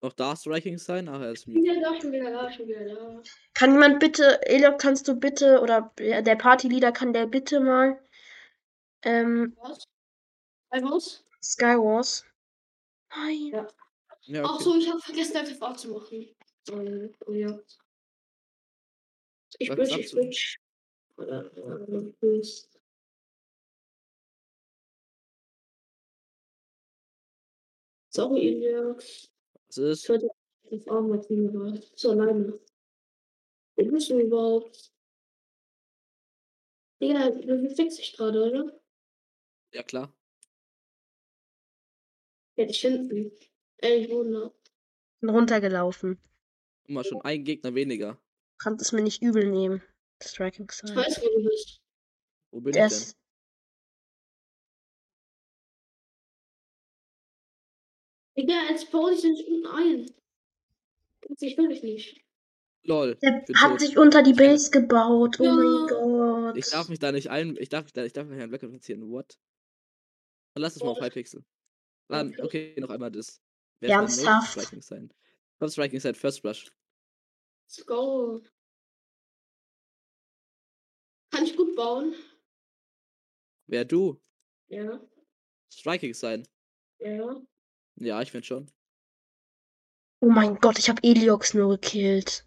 Auch 0.00 0.12
da 0.14 0.34
Striking 0.34 0.78
sein? 0.78 1.08
Ach, 1.08 1.20
er 1.20 1.30
ist 1.32 1.44
Schon 1.44 1.54
mir. 1.54 1.62
wieder 1.62 1.80
da, 1.80 2.00
schon 2.00 2.10
wieder 2.10 2.30
da, 2.32 2.52
schon 2.52 2.66
wieder 2.66 2.84
da. 2.84 3.22
Kann 3.54 3.72
jemand 3.72 4.00
bitte, 4.00 4.44
Eliot, 4.46 4.80
kannst 4.80 5.06
du 5.06 5.14
bitte, 5.14 5.60
oder 5.60 5.92
ja, 6.00 6.22
der 6.22 6.34
Partyleader 6.34 6.90
kann 6.90 7.12
der 7.12 7.26
bitte 7.26 7.60
mal 7.60 8.02
ähm, 9.04 9.56
Was? 9.60 9.84
Was? 10.70 11.24
Skywars? 11.42 12.24
Nein. 13.10 13.48
Ja. 13.52 13.68
Ja, 14.24 14.44
Ach 14.44 14.54
okay. 14.54 14.64
so, 14.64 14.76
ich 14.76 14.88
habe 14.88 15.00
vergessen, 15.00 15.46
FFA 15.46 15.74
zu 15.76 15.88
machen. 15.88 16.34
Ähm, 16.68 17.12
oh 17.26 17.32
ja. 17.32 17.58
Ich 19.58 19.68
sagst 19.68 20.14
ich. 20.14 20.58
Oder, 21.16 21.44
äh, 21.56 22.12
Boost. 22.20 22.80
Sorry, 28.10 28.48
Ilja. 28.48 28.94
Was 28.94 29.76
ist? 29.76 30.04
Ich 30.04 30.08
wollte 30.08 30.28
FFA 30.70 31.00
machen, 31.00 31.48
aber 31.48 31.80
so 31.96 32.10
alleine. 32.10 32.60
Bist 33.74 34.10
du 34.10 34.20
überhaupt? 34.20 34.92
Digga, 37.00 37.30
du 37.30 37.46
bewegst 37.62 37.98
dich 37.98 38.12
gerade, 38.12 38.44
oder? 38.44 38.80
Ja, 39.72 39.82
klar. 39.82 40.14
Ja, 42.62 42.68
ich 42.68 42.80
hinten. 42.80 43.32
Ey, 43.78 44.02
ich 44.04 44.08
Bin 44.08 45.30
runtergelaufen. 45.30 46.18
Guck 46.84 46.90
mal, 46.94 47.04
schon 47.04 47.20
ein 47.22 47.44
Gegner 47.44 47.74
weniger. 47.74 48.18
Kannst 48.58 48.82
es 48.82 48.92
mir 48.92 49.02
nicht 49.02 49.20
übel 49.22 49.50
nehmen. 49.50 49.82
Striking 50.22 50.68
Ich 50.70 50.76
Sign. 50.76 50.94
weiß, 50.96 51.20
wo 51.20 51.26
du 51.26 51.48
bist. 51.48 51.80
Wo 52.52 52.60
bin 52.60 52.72
Der 52.72 52.86
ich 52.86 52.92
denn? 52.92 52.98
ist, 53.02 53.16
Digga, 58.36 58.54
jetzt 58.70 58.90
baue 58.90 59.12
ich 59.12 59.20
sich 59.20 59.46
unten 59.46 59.66
ein. 59.66 60.06
Ich 61.40 61.56
will 61.58 61.68
dich 61.68 61.82
nicht. 61.82 62.20
Lol. 62.84 63.16
der 63.22 63.44
ich 63.48 63.56
hat 63.60 63.70
tot. 63.72 63.80
sich 63.80 63.96
unter 63.96 64.22
die 64.22 64.32
Base 64.32 64.70
gebaut. 64.70 65.38
Oh 65.38 65.44
Ja. 65.44 65.52
mein 65.54 65.88
Gott. 65.88 66.56
Ich 66.56 66.70
darf 66.70 66.88
mich 66.88 66.98
da 66.98 67.12
nicht 67.12 67.28
ein. 67.30 67.56
Ich 67.60 67.68
darf, 67.68 67.92
da- 67.92 68.04
ich 68.04 68.12
darf 68.12 68.26
mich 68.26 68.40
einen 68.40 68.48
Blöcke 68.50 68.68
platzieren. 68.68 69.08
What? 69.10 69.38
Dann 70.54 70.62
lass 70.62 70.76
es 70.76 70.82
mal 70.82 70.90
auf. 70.90 71.00
Hypixel. 71.00 71.44
Dann, 72.12 72.38
Okay. 72.40 72.74
noch 72.78 72.90
einmal 72.90 73.10
das. 73.10 73.40
Wer? 73.80 73.90
Ernsthaft? 73.96 74.52
Striking 74.52 74.82
sein. 74.82 75.12
Komm, 75.58 75.68
Striking 75.70 76.00
sein, 76.00 76.14
First 76.14 76.42
Brush. 76.42 76.70
Let's 77.66 77.86
go. 77.86 78.42
Kann 81.30 81.44
ich 81.44 81.56
gut 81.56 81.74
bauen? 81.74 82.14
Wer 83.66 83.84
du? 83.84 84.20
Ja. 84.68 85.00
Striking 85.72 86.12
sein. 86.14 86.46
Ja. 86.98 87.40
Ja, 87.96 88.20
ich 88.22 88.30
finde 88.30 88.46
schon. 88.46 88.70
Oh 90.20 90.28
mein 90.28 90.56
Gott, 90.56 90.78
ich 90.78 90.88
habe 90.88 91.02
Eliox 91.02 91.54
nur 91.54 91.70
gekillt. 91.70 92.46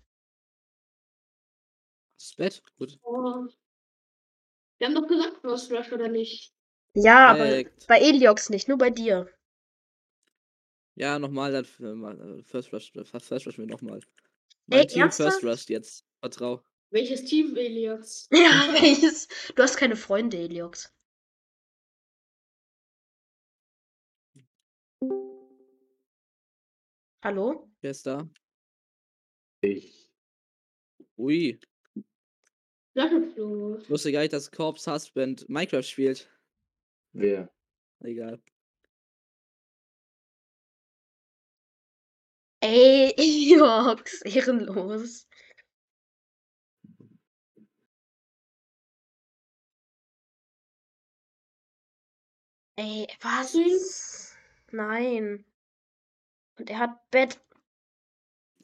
Das 2.20 2.36
Bett. 2.36 2.64
Gut. 2.78 3.00
Oh. 3.04 3.48
Wir 4.78 4.88
haben 4.88 4.96
doch 4.96 5.08
gesagt, 5.08 5.42
First 5.42 5.72
Rush 5.72 5.92
oder 5.92 6.08
nicht. 6.08 6.54
Ja, 6.94 7.30
aber 7.30 7.64
bei 7.88 8.00
Eliox 8.00 8.50
nicht, 8.50 8.68
nur 8.68 8.78
bei 8.78 8.90
dir. 8.90 9.30
Ja, 10.96 11.20
nochmal, 11.20 11.52
dann 11.52 11.68
äh, 11.80 11.94
mal, 11.94 12.40
äh, 12.40 12.44
First 12.44 12.72
Rush, 12.72 12.94
äh, 12.96 13.04
First 13.04 13.48
Rush 13.48 13.58
mir 13.58 13.68
nochmal. 13.68 14.00
Ey, 14.00 14.06
Mein 14.68 14.88
Team 14.88 15.02
ernsthaft? 15.04 15.42
First 15.42 15.44
Rush 15.44 15.70
jetzt. 15.70 16.06
Vertrau. 16.22 16.64
Welches 16.90 17.26
Team, 17.26 17.56
Elias? 17.58 18.30
Ja, 18.32 18.74
welches? 18.82 19.28
Du 19.56 19.62
hast 19.62 19.76
keine 19.76 19.98
Freunde, 19.98 20.38
Eliox. 20.38 20.94
Hallo? 27.22 27.70
Wer 27.82 27.92
ist 27.92 28.06
da? 28.06 28.30
Ich. 29.62 30.10
Ui. 31.18 31.60
Ich 32.94 33.90
wusste 33.90 34.12
gar 34.12 34.22
nicht, 34.22 34.32
dass 34.32 34.52
Corpse 34.52 34.94
Husband 34.94 35.50
Minecraft 35.50 35.84
spielt. 35.84 36.30
Wer? 37.14 37.50
Egal. 38.02 38.42
Ey, 42.66 43.14
Eliox, 43.18 44.22
ehrenlos. 44.24 45.28
Ey, 52.78 53.06
was? 53.22 54.36
Nein. 54.72 55.46
Und 56.58 56.70
er 56.72 56.80
hat 56.80 57.12
Bett. 57.12 57.40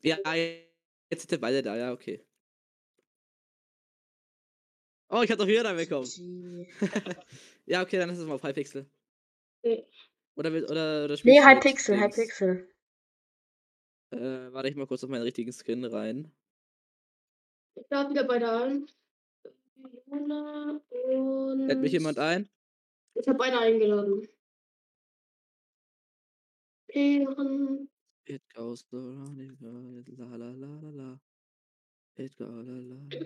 Ja, 0.02 0.18
jetzt 0.34 1.22
sind 1.22 1.32
wir 1.32 1.40
beide 1.40 1.62
da, 1.62 1.78
ja, 1.78 1.92
okay. 1.92 2.26
Oh, 5.10 5.22
ich 5.22 5.30
hab 5.30 5.38
doch 5.38 5.46
hier 5.46 5.64
da 5.64 5.74
bekommen. 5.74 6.66
Ja, 7.68 7.84
okay, 7.84 8.00
dann 8.00 8.10
ist 8.10 8.18
es 8.18 8.26
mal 8.26 8.34
auf. 8.34 8.44
Nee. 9.64 9.86
Oder, 10.36 10.50
oder, 10.50 11.06
oder 11.06 11.18
Nee, 11.24 11.40
spielst 11.42 11.88
du 11.88 12.68
Äh, 14.12 14.52
warte 14.52 14.70
ich 14.70 14.76
mal 14.76 14.88
kurz 14.88 15.04
auf 15.04 15.10
meinen 15.10 15.24
richtigen 15.24 15.54
Skin 15.54 15.86
rein. 15.86 16.32
Ich 17.76 17.90
lade 17.90 18.10
wieder 18.10 18.26
beide 18.26 18.52
ein. 18.52 18.88
Jona 20.08 20.82
und. 20.90 21.68
Lädt 21.68 21.80
mich 21.80 21.94
jemand 21.94 22.20
ein? 22.20 22.50
Ich 23.16 23.28
habe 23.28 23.38
beide 23.38 23.60
eingeladen. 23.60 24.28
Ehren. 26.90 27.90
It 28.26 28.42
goes 28.54 28.86
around, 28.94 29.40
it 29.40 29.58
goes, 29.60 30.06
la 30.18 30.36
la 30.36 30.52
la 30.52 30.68
la 30.68 30.90
la. 30.90 31.20
It 32.18 32.38
goes 32.38 32.66
la 32.68 32.74
la 32.74 32.98
la 33.10 33.24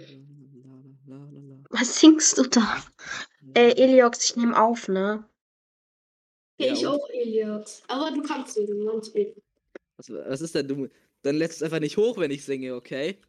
la 0.63 0.83
la 1.07 1.29
la 1.31 1.41
la. 1.41 1.63
Was 1.71 1.99
singst 1.99 2.37
du 2.37 2.43
da? 2.43 2.83
Ey, 3.55 3.73
Eliox, 3.73 4.29
ich 4.29 4.35
nehme 4.35 4.59
auf, 4.59 4.87
ne? 4.87 5.27
Ja, 6.59 6.73
ich 6.73 6.85
auch, 6.87 7.09
Elias. 7.09 7.83
Aber 7.87 8.11
du 8.11 8.21
kannst 8.21 8.53
singen, 8.53 8.85
ganz 8.85 9.11
gut. 9.11 9.35
Was, 9.97 10.09
was 10.09 10.41
ist 10.41 10.55
denn 10.55 10.67
du? 10.67 10.87
Dann 11.21 11.35
lädst 11.37 11.59
du 11.59 11.65
es 11.65 11.71
einfach 11.71 11.79
nicht 11.79 11.97
hoch, 11.97 12.17
wenn 12.17 12.31
ich 12.31 12.45
singe, 12.45 12.75
okay? 12.75 13.19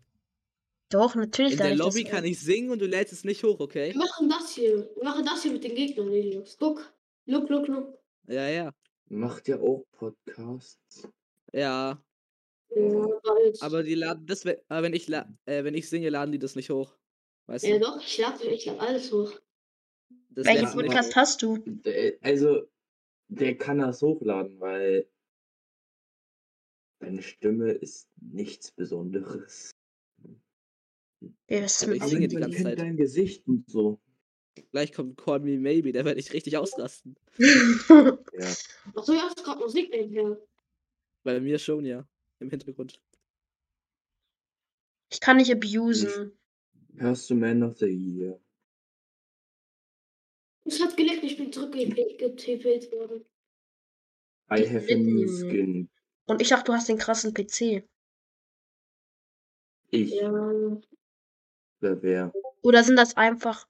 Doch, 0.91 1.15
natürlich. 1.15 1.53
In 1.53 1.59
der 1.59 1.77
Lobby 1.77 2.05
kann 2.05 2.25
ich 2.25 2.41
singen 2.41 2.71
und 2.71 2.81
du 2.81 2.87
lädst 2.87 3.13
es 3.13 3.25
nicht 3.25 3.43
hoch, 3.43 3.59
okay? 3.59 3.93
Wir 3.93 3.99
machen 3.99 4.29
das 4.29 4.55
hier. 4.55 4.89
Wir 4.95 5.05
machen 5.05 5.25
das 5.25 5.43
hier 5.43 5.53
mit 5.53 5.65
den 5.65 5.75
Gegnern, 5.75 6.09
Elias. 6.13 6.57
Guck. 6.59 6.93
Look, 7.27 7.49
look, 7.49 7.67
look. 7.67 7.99
Ja, 8.29 8.49
ja. 8.49 8.73
Macht 9.09 9.49
ihr 9.49 9.61
auch 9.61 9.85
Podcasts? 9.93 11.09
Ja. 11.53 12.01
Ja. 12.71 13.09
Aber 13.61 13.83
die 13.83 13.95
laden 13.95 14.27
das, 14.27 14.45
aber 14.69 14.83
wenn 14.83 14.93
ich 14.95 15.09
la 15.09 15.29
äh, 15.47 15.63
wenn 15.65 15.75
ich 15.75 15.89
singe, 15.89 16.11
laden 16.11 16.33
die 16.33 16.39
das 16.39 16.57
nicht 16.57 16.71
hoch. 16.71 16.97
Weißt 17.47 17.65
Ja, 17.65 17.79
du? 17.79 17.85
doch, 17.85 18.01
ich 18.01 18.19
lade 18.19 18.45
ich 18.45 18.67
lad 18.67 18.81
alles 18.81 19.13
hoch. 19.13 19.33
Das 20.31 20.47
Welchen 20.47 20.71
Podcast 20.73 21.15
hast 21.17 21.43
du? 21.43 21.59
Also, 22.21 22.65
der 23.29 23.57
kann 23.57 23.79
das 23.79 24.03
hochladen, 24.03 24.61
weil 24.61 25.09
deine 26.99 27.23
Stimme 27.23 27.73
ist 27.73 28.09
nichts 28.21 28.71
Besonderes. 28.73 29.71
Wer 31.49 31.65
ist 31.65 31.83
Aber 31.83 31.95
ich 31.95 32.01
denn- 32.01 32.09
singe 32.09 32.29
die 32.29 32.37
ganze 32.37 32.63
Zeit. 32.63 32.79
dein 32.79 32.97
Gesicht 32.97 33.47
und 33.47 33.69
so. 33.71 34.01
Gleich 34.71 34.93
kommt 34.93 35.17
Call 35.19 35.41
Me 35.41 35.59
Maybe, 35.59 35.93
der 35.93 36.05
werde 36.05 36.21
ich 36.21 36.33
richtig 36.33 36.57
ausrasten. 36.57 37.17
Ja. 37.39 38.19
Achso, 38.95 39.13
ja, 39.13 39.23
hast 39.23 39.43
gerade 39.45 39.61
Musik 39.61 39.91
nebenher. 39.91 40.41
Bei 41.25 41.39
mir 41.41 41.59
schon, 41.59 41.85
ja. 41.85 42.07
Im 42.39 42.51
Hintergrund. 42.51 43.01
ich 45.11 45.21
kann 45.21 45.37
nicht 45.39 45.51
abusen. 45.53 46.33
Hörst 46.97 47.29
du 47.31 47.35
Man 47.35 47.63
of 47.63 47.77
the 47.79 47.87
Year? 47.87 48.41
Es 50.65 50.81
hat 50.83 50.97
geleckt, 50.97 51.23
ich 51.25 51.37
bin 51.37 51.53
zurückgetapelt 51.53 52.91
worden. 52.93 53.25
I 54.51 54.63
Ich 54.63 54.71
have 54.71 54.93
a 54.93 54.97
new 54.97 55.29
skin. 55.29 55.89
Und 56.27 56.43
ich 56.43 56.49
dachte, 56.49 56.65
du 56.65 56.73
hast 56.73 56.89
den 56.89 56.99
krassen 56.99 57.33
PC. 57.33 57.85
Ich. 59.91 60.11
Ja. 60.11 60.31
Oder 61.81 62.03
wer? 62.03 62.33
Oder 62.63 62.83
sind 62.83 62.97
das 62.97 63.17
einfach 63.17 63.69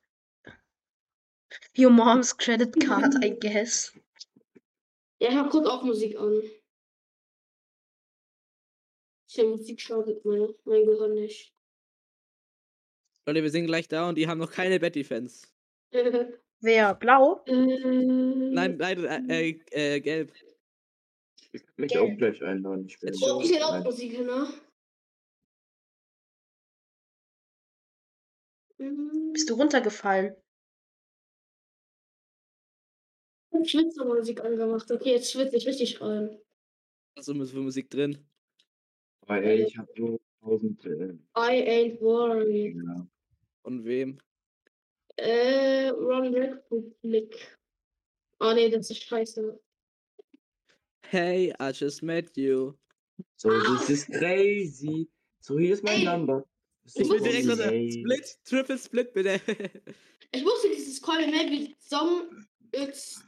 Your 1.76 1.90
Mom's 1.90 2.36
Credit 2.36 2.74
Card, 2.80 3.22
I 3.22 3.38
guess? 3.38 3.92
Ja, 5.20 5.28
ich 5.28 5.36
hab 5.36 5.50
kurz 5.50 5.66
auch 5.66 5.82
Musik 5.82 6.16
an. 6.16 6.42
Die 9.34 9.44
Musik 9.44 9.80
schadet 9.80 10.24
mein, 10.24 10.48
mein 10.64 10.86
Gehirn 10.86 11.14
nicht. 11.14 11.52
Leute, 13.26 13.42
wir 13.42 13.50
sind 13.50 13.66
gleich 13.66 13.88
da 13.88 14.08
und 14.08 14.16
die 14.16 14.28
haben 14.28 14.38
noch 14.38 14.50
keine 14.50 14.78
Defense. 14.78 15.48
Wer? 16.60 16.94
Blau? 16.94 17.42
Äh, 17.46 17.52
Nein, 17.52 18.76
nein, 18.78 19.04
äh, 19.28 19.50
äh, 19.50 19.60
äh, 19.96 20.00
gelb. 20.00 20.32
Ich 21.56 21.66
kann 21.66 21.74
mich 21.78 21.98
auch 21.98 22.16
gleich 22.16 22.42
einladen. 22.42 22.86
Ich 22.86 23.00
will 23.00 23.08
Jetzt 23.08 23.20
nicht 23.20 23.30
Oh, 23.30 23.40
ich 23.40 23.62
auch. 23.64 23.82
Musik, 23.82 24.18
ne? 24.20 24.48
Mhm. 28.78 29.32
Bist 29.32 29.48
du 29.48 29.54
runtergefallen? 29.54 30.36
Schwitzermusik 33.64 34.44
angemacht. 34.44 34.90
Okay, 34.90 35.12
jetzt 35.12 35.32
schwitze 35.32 35.56
ich 35.56 35.66
richtig 35.66 36.00
rein. 36.00 36.38
Was 37.16 37.26
ist 37.26 37.50
für 37.50 37.60
Musik 37.60 37.88
drin? 37.88 38.28
Aber 39.22 39.42
ey, 39.42 39.64
ich 39.64 39.78
habe 39.78 39.90
nur 39.96 40.20
1000 40.42 40.84
äh, 40.84 41.14
I 41.36 41.94
ain't 41.96 42.00
worried. 42.00 42.76
ja. 42.76 43.06
Von 43.62 43.84
wem? 43.84 44.18
Äh, 45.16 45.88
Ron 45.88 46.34
Republic. 46.34 47.58
Ah, 48.38 48.52
nee, 48.52 48.68
das 48.68 48.90
ist 48.90 49.02
scheiße. 49.02 49.58
Hey, 51.10 51.52
I 51.60 51.70
just 51.72 52.02
met 52.02 52.36
you. 52.36 52.76
So, 53.36 53.50
this 53.50 53.90
is 53.90 54.04
crazy. 54.06 55.08
So, 55.40 55.56
hier 55.56 55.74
ist 55.74 55.84
mein 55.84 56.00
Ey. 56.00 56.04
Number. 56.04 56.44
Das 56.84 56.96
Ich 56.96 57.08
will 57.08 57.18
so 57.18 57.24
direkt 57.24 57.46
crazy. 57.46 58.00
Split, 58.00 58.38
Triple 58.44 58.78
Split, 58.78 59.12
bitte. 59.12 59.40
Ich 60.32 60.44
wusste 60.44 60.68
dieses 60.68 61.00
Call 61.00 61.24
Me 61.24 61.30
Maybe 61.30 61.74
Song 61.78 62.28
jetzt 62.74 63.24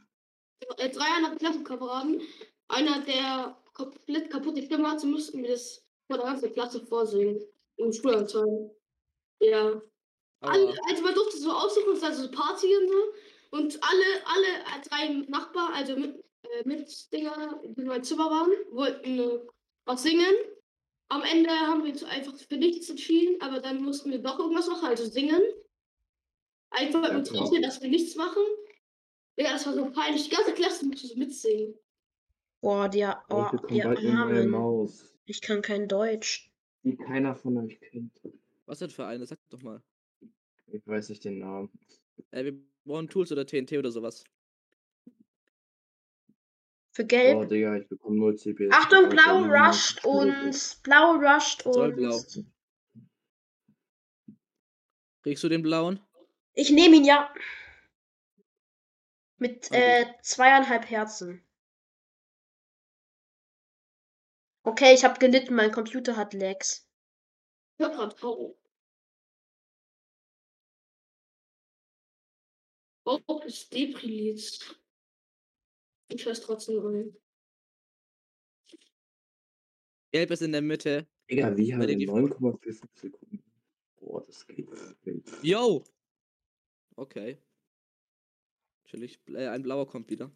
äh, 0.77 0.89
drei 0.89 1.05
andere 1.15 1.37
Klassenkameraden. 1.37 2.21
Einer, 2.67 3.01
der 3.05 3.57
komplett 3.73 4.29
kaputte 4.29 4.61
Stimme 4.61 4.91
hatte, 4.91 5.07
mussten 5.07 5.41
wir 5.41 5.51
das 5.51 5.81
vor 6.07 6.17
der 6.17 6.25
ganzen 6.25 6.53
Klasse 6.53 6.85
vorsingen. 6.85 7.39
Im 7.77 7.93
Schulanzeigen. 7.93 8.69
Ja. 9.39 9.81
Alle, 10.41 10.77
also 10.89 11.03
man 11.03 11.15
durfte 11.15 11.37
so 11.37 11.51
aussuchen, 11.51 11.93
es 11.93 12.01
war 12.01 12.13
so 12.13 12.29
Party 12.29 12.67
und 12.75 12.89
so. 12.89 13.57
Und 13.57 13.79
alle, 13.81 14.05
alle 14.25 14.47
äh, 14.59 14.87
drei 14.87 15.07
Nachbarn, 15.29 15.73
also 15.73 15.95
mit, 15.95 16.21
äh, 16.57 16.63
Mitdinger, 16.67 17.61
die 17.63 17.81
in 17.81 17.87
meinem 17.87 18.03
Zimmer 18.03 18.29
waren, 18.29 18.51
wollten 18.71 19.19
äh, 19.19 19.39
was 19.85 20.03
singen. 20.03 20.33
Am 21.09 21.23
Ende 21.23 21.49
haben 21.49 21.83
wir 21.83 21.91
uns 21.91 22.03
einfach 22.03 22.37
für 22.37 22.57
nichts 22.57 22.89
entschieden, 22.89 23.41
aber 23.41 23.59
dann 23.59 23.81
mussten 23.81 24.11
wir 24.11 24.19
doch 24.19 24.37
irgendwas 24.39 24.67
machen, 24.67 24.85
also 24.87 25.05
singen. 25.05 25.41
Einfach 26.71 27.03
Ja, 27.07 27.17
uns 27.17 27.31
ausgehen, 27.33 27.63
dass 27.63 27.81
wir 27.81 27.89
nichts 27.89 28.15
machen. 28.15 28.43
Ja, 29.37 29.53
das 29.53 29.65
war 29.65 29.73
so 29.73 29.89
peinlich. 29.91 30.25
Die 30.29 30.35
ganze 30.35 30.53
Klasse 30.53 30.85
musste 30.85 31.07
so 31.07 31.15
mitsingen. 31.15 31.73
Boah, 32.61 32.89
der, 32.89 33.23
oh, 33.29 33.47
neue 33.69 34.11
Armen. 34.11 34.49
Maus, 34.49 35.15
Ich 35.25 35.41
kann 35.41 35.61
kein 35.61 35.87
Deutsch. 35.87 36.51
die 36.83 36.95
keiner 36.95 37.33
von 37.35 37.57
euch 37.57 37.79
kennt. 37.79 38.21
Was 38.65 38.79
denn 38.79 38.89
für 38.89 39.05
eine? 39.05 39.25
Sag 39.25 39.39
doch 39.49 39.61
mal. 39.61 39.81
Ich 40.67 40.85
weiß 40.85 41.09
nicht 41.09 41.23
den 41.25 41.39
Namen. 41.39 41.71
Äh, 42.31 42.43
wir 42.45 42.59
brauchen 42.85 43.07
Tools 43.07 43.31
oder 43.31 43.45
TNT 43.47 43.73
oder 43.77 43.89
sowas. 43.91 44.23
Für 46.91 47.03
Oh, 47.03 47.07
Gelb. 47.07 47.49
Digga, 47.49 47.75
ich 47.77 47.87
bekomme 47.87 48.17
nur 48.17 48.35
CPS. 48.35 48.73
Achtung, 48.73 49.09
Blau 49.09 49.43
rusht 49.43 50.03
uns. 50.05 50.81
Blau 50.81 51.13
rusht 51.15 51.63
Soll 51.63 51.93
uns. 51.93 52.33
blau. 52.35 52.43
Kriegst 55.23 55.43
du 55.43 55.49
den 55.49 55.61
blauen? 55.61 55.99
Ich 56.53 56.71
nehme 56.71 56.95
ihn 56.95 57.05
ja. 57.05 57.33
Mit 59.37 59.67
Okay. 59.67 60.01
äh, 60.01 60.13
zweieinhalb 60.21 60.89
Herzen. 60.89 61.45
Okay, 64.63 64.93
ich 64.93 65.03
habe 65.03 65.19
gelitten, 65.19 65.55
mein 65.55 65.71
Computer 65.71 66.17
hat 66.17 66.33
Lags. 66.33 66.89
Ich 67.77 67.85
hör 67.85 67.95
grad 67.95 68.21
Horror. 68.21 68.55
Oh, 73.05 73.41
ist 73.45 73.71
Depri-Lied. 73.73 74.78
Ich 76.09 76.25
weiß 76.25 76.41
trotzdem 76.41 76.85
ein. 76.85 77.15
Gelb 80.11 80.31
ist 80.31 80.41
in 80.41 80.51
der 80.51 80.61
Mitte. 80.61 81.07
Digga, 81.29 81.55
wie 81.55 81.69
Bei 81.69 81.75
habe 81.75 81.87
den 81.87 81.99
ich 81.99 82.07
die- 82.07 82.11
9,45 82.11 82.89
Sekunden? 82.95 83.43
Boah, 83.97 84.23
das 84.25 84.45
geht. 84.47 84.67
Yo! 85.43 85.83
Okay. 86.95 87.37
Natürlich. 88.83 89.19
Äh, 89.27 89.47
ein 89.47 89.61
blauer 89.61 89.87
kommt 89.87 90.09
wieder. 90.09 90.31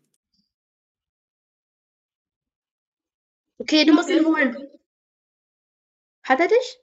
Okay, 3.58 3.84
du 3.86 3.94
musst 3.94 4.10
ihn 4.10 4.26
holen. 4.26 4.56
Hat 6.24 6.40
er 6.40 6.48
dich? 6.48 6.78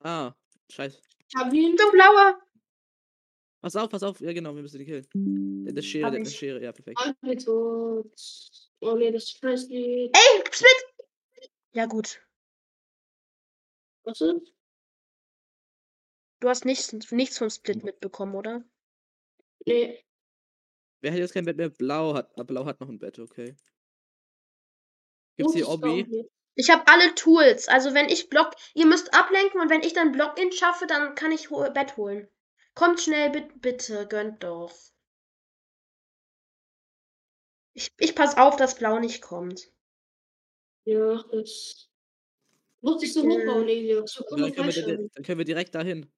Ah, 0.00 0.32
scheiße. 0.70 1.00
Ich 1.28 1.34
hab 1.36 1.52
ihn. 1.52 1.76
Du 1.76 1.90
blauer. 1.90 2.40
Pass 3.60 3.76
auf, 3.76 3.90
pass 3.90 4.02
auf. 4.02 4.20
Ja, 4.20 4.32
genau, 4.32 4.54
wir 4.54 4.62
müssen 4.62 4.78
die 4.78 4.86
killen. 4.86 5.06
Der, 5.64 5.74
der 5.74 5.82
Schere, 5.82 6.06
Hab 6.06 6.12
der, 6.12 6.22
der. 6.22 6.30
Schere. 6.30 6.62
Ja, 6.62 6.72
perfekt. 6.72 6.98
Tot. 7.44 8.06
Oh 8.80 8.94
nee, 8.94 9.10
das 9.10 9.24
ist 9.24 9.40
Presley. 9.40 10.10
Ey, 10.12 10.44
Split. 10.50 11.50
Ja, 11.72 11.86
gut. 11.86 12.22
Was 14.04 14.20
ist? 14.22 14.54
Du 16.40 16.48
hast 16.48 16.64
nichts, 16.64 17.12
nichts 17.12 17.36
vom 17.36 17.50
Split 17.50 17.84
mitbekommen, 17.84 18.34
oder? 18.34 18.64
Nee. 19.66 20.02
Wer 21.02 21.12
hat 21.12 21.18
jetzt 21.18 21.34
kein 21.34 21.44
Bett 21.44 21.58
mehr? 21.58 21.68
Blau 21.68 22.14
hat, 22.14 22.32
ah, 22.38 22.42
Blau 22.42 22.64
hat 22.64 22.80
noch 22.80 22.88
ein 22.88 22.98
Bett, 22.98 23.18
okay. 23.18 23.56
Gibt's 25.36 25.52
hier 25.52 25.68
Obby? 25.68 26.26
Ich 26.54 26.70
habe 26.70 26.82
alle 26.86 27.14
Tools. 27.14 27.68
Also 27.68 27.92
wenn 27.92 28.08
ich 28.08 28.30
Block, 28.30 28.54
ihr 28.74 28.86
müsst 28.86 29.12
ablenken 29.14 29.60
und 29.60 29.70
wenn 29.70 29.82
ich 29.82 29.92
dann 29.92 30.12
Block-In 30.12 30.50
schaffe, 30.52 30.86
dann 30.86 31.14
kann 31.14 31.30
ich 31.32 31.50
ho 31.50 31.70
Bett 31.72 31.98
holen. 31.98 32.28
Kommt 32.80 32.98
schnell, 33.02 33.28
bitte, 33.28 33.52
bitte, 33.58 34.06
gönnt 34.08 34.42
doch. 34.42 34.72
Ich, 37.74 37.92
ich 37.98 38.14
pass 38.14 38.38
auf, 38.38 38.56
dass 38.56 38.74
Blau 38.78 38.98
nicht 38.98 39.20
kommt. 39.20 39.70
Ja, 40.86 41.22
das. 41.30 41.90
Muss 42.80 43.02
ich 43.02 43.12
so 43.12 43.22
Ja. 43.22 43.28
hochbauen, 43.28 43.68
Elias. 43.68 44.12
So 44.14 44.24
Ja, 44.30 44.36
dann, 44.38 44.54
können 44.54 44.74
wir, 44.74 44.96
di- 44.96 45.10
dann 45.12 45.24
können 45.24 45.36
wir 45.38 45.44
direkt 45.44 45.74
dahin. 45.74 46.10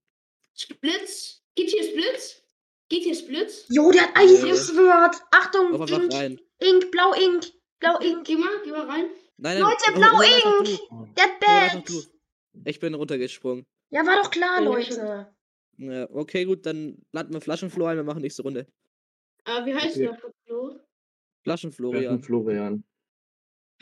Blitz. 0.81 1.43
Geht 1.57 1.71
hier 1.71 1.95
Blitz? 1.95 2.45
Geht 2.89 3.03
hier 3.03 3.27
Blitz? 3.27 3.65
Jo, 3.69 3.91
der 3.91 4.03
hat 4.03 4.17
Eiswort. 4.19 5.17
Achtung, 5.33 5.75
Aber 5.75 5.89
Ink, 5.89 6.15
rein. 6.15 6.41
Ink, 6.61 6.93
Blau 6.93 7.13
Ink, 7.15 7.45
Blau 7.81 7.99
Ink. 7.99 8.25
Geh 8.25 8.37
mal, 8.37 8.63
geh 8.63 8.71
mal 8.71 8.89
rein. 8.89 9.07
Nein, 9.37 9.59
nein. 9.59 9.63
Leute, 9.63 9.93
Blau 9.95 10.17
einfach 10.17 11.75
Ink. 11.75 11.87
du. 11.87 12.03
Ich 12.67 12.79
bin 12.79 12.95
runtergesprungen. 12.95 13.67
Ja, 13.91 14.07
war 14.07 14.23
doch 14.23 14.31
klar, 14.31 14.61
Ja, 14.63 14.65
Leute. 14.65 15.35
Ja, 15.79 16.09
okay, 16.11 16.45
gut, 16.45 16.65
dann 16.67 17.03
landen 17.13 17.33
wir 17.33 17.41
Flaschenflo 17.41 17.87
ein, 17.87 17.97
wir 17.97 18.05
machen 18.05 18.23
nächste 18.23 18.43
Runde. 18.43 18.67
Ah, 19.45 19.65
wie 19.67 19.75
heißt 19.75 19.97
Okay. 19.97 20.07
der 20.07 20.19
Flo? 20.47 20.81
Flaschenflorian. 21.43 22.23
Florian. 22.23 22.23
Florian. 22.23 22.85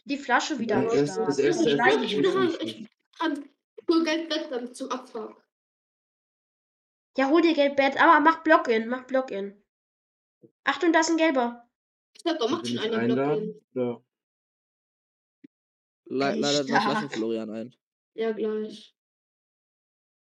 Die 0.07 0.17
Flasche 0.17 0.59
wieder 0.59 0.77
Ja, 0.83 0.89
am 0.89 0.97
das- 0.97 1.13
Start. 1.13 1.29
das 1.29 1.39
erste- 1.39 1.71
Ich 1.71 1.77
das 1.77 1.87
erste- 1.87 2.05
Ich 2.05 2.15
bin 2.17 2.23
dran. 2.25 2.57
Ich 2.63 2.89
hab 3.19 3.39
nur 3.89 4.05
Geld 4.05 4.31
weg 4.31 4.47
dann 4.51 4.75
zum 4.75 4.91
Abfahrt. 4.91 5.37
Ja, 7.19 7.29
hol 7.29 7.43
dir 7.43 7.55
Gelbbett, 7.55 8.01
aber 8.01 8.21
mach 8.21 8.43
Block-In, 8.43 8.89
mach 8.89 9.05
Block-In. 9.07 9.63
Achtung, 10.65 10.93
da 10.93 11.01
ist 11.01 11.11
ein 11.11 11.17
gelber. 11.19 11.69
Ich 12.17 12.23
glaube, 12.23 12.39
da 12.39 12.49
macht 12.49 12.67
schon 12.69 12.79
einer 12.79 12.89
Block 13.05 13.19
einladen? 13.19 13.63
Oder? 13.75 14.05
Le 16.07 16.35
leider 16.37 16.65
noch. 16.65 16.69
Flaschenflorian 17.11 17.51
ein. 17.51 17.77
Ja, 18.15 18.33
gleich. 18.33 18.95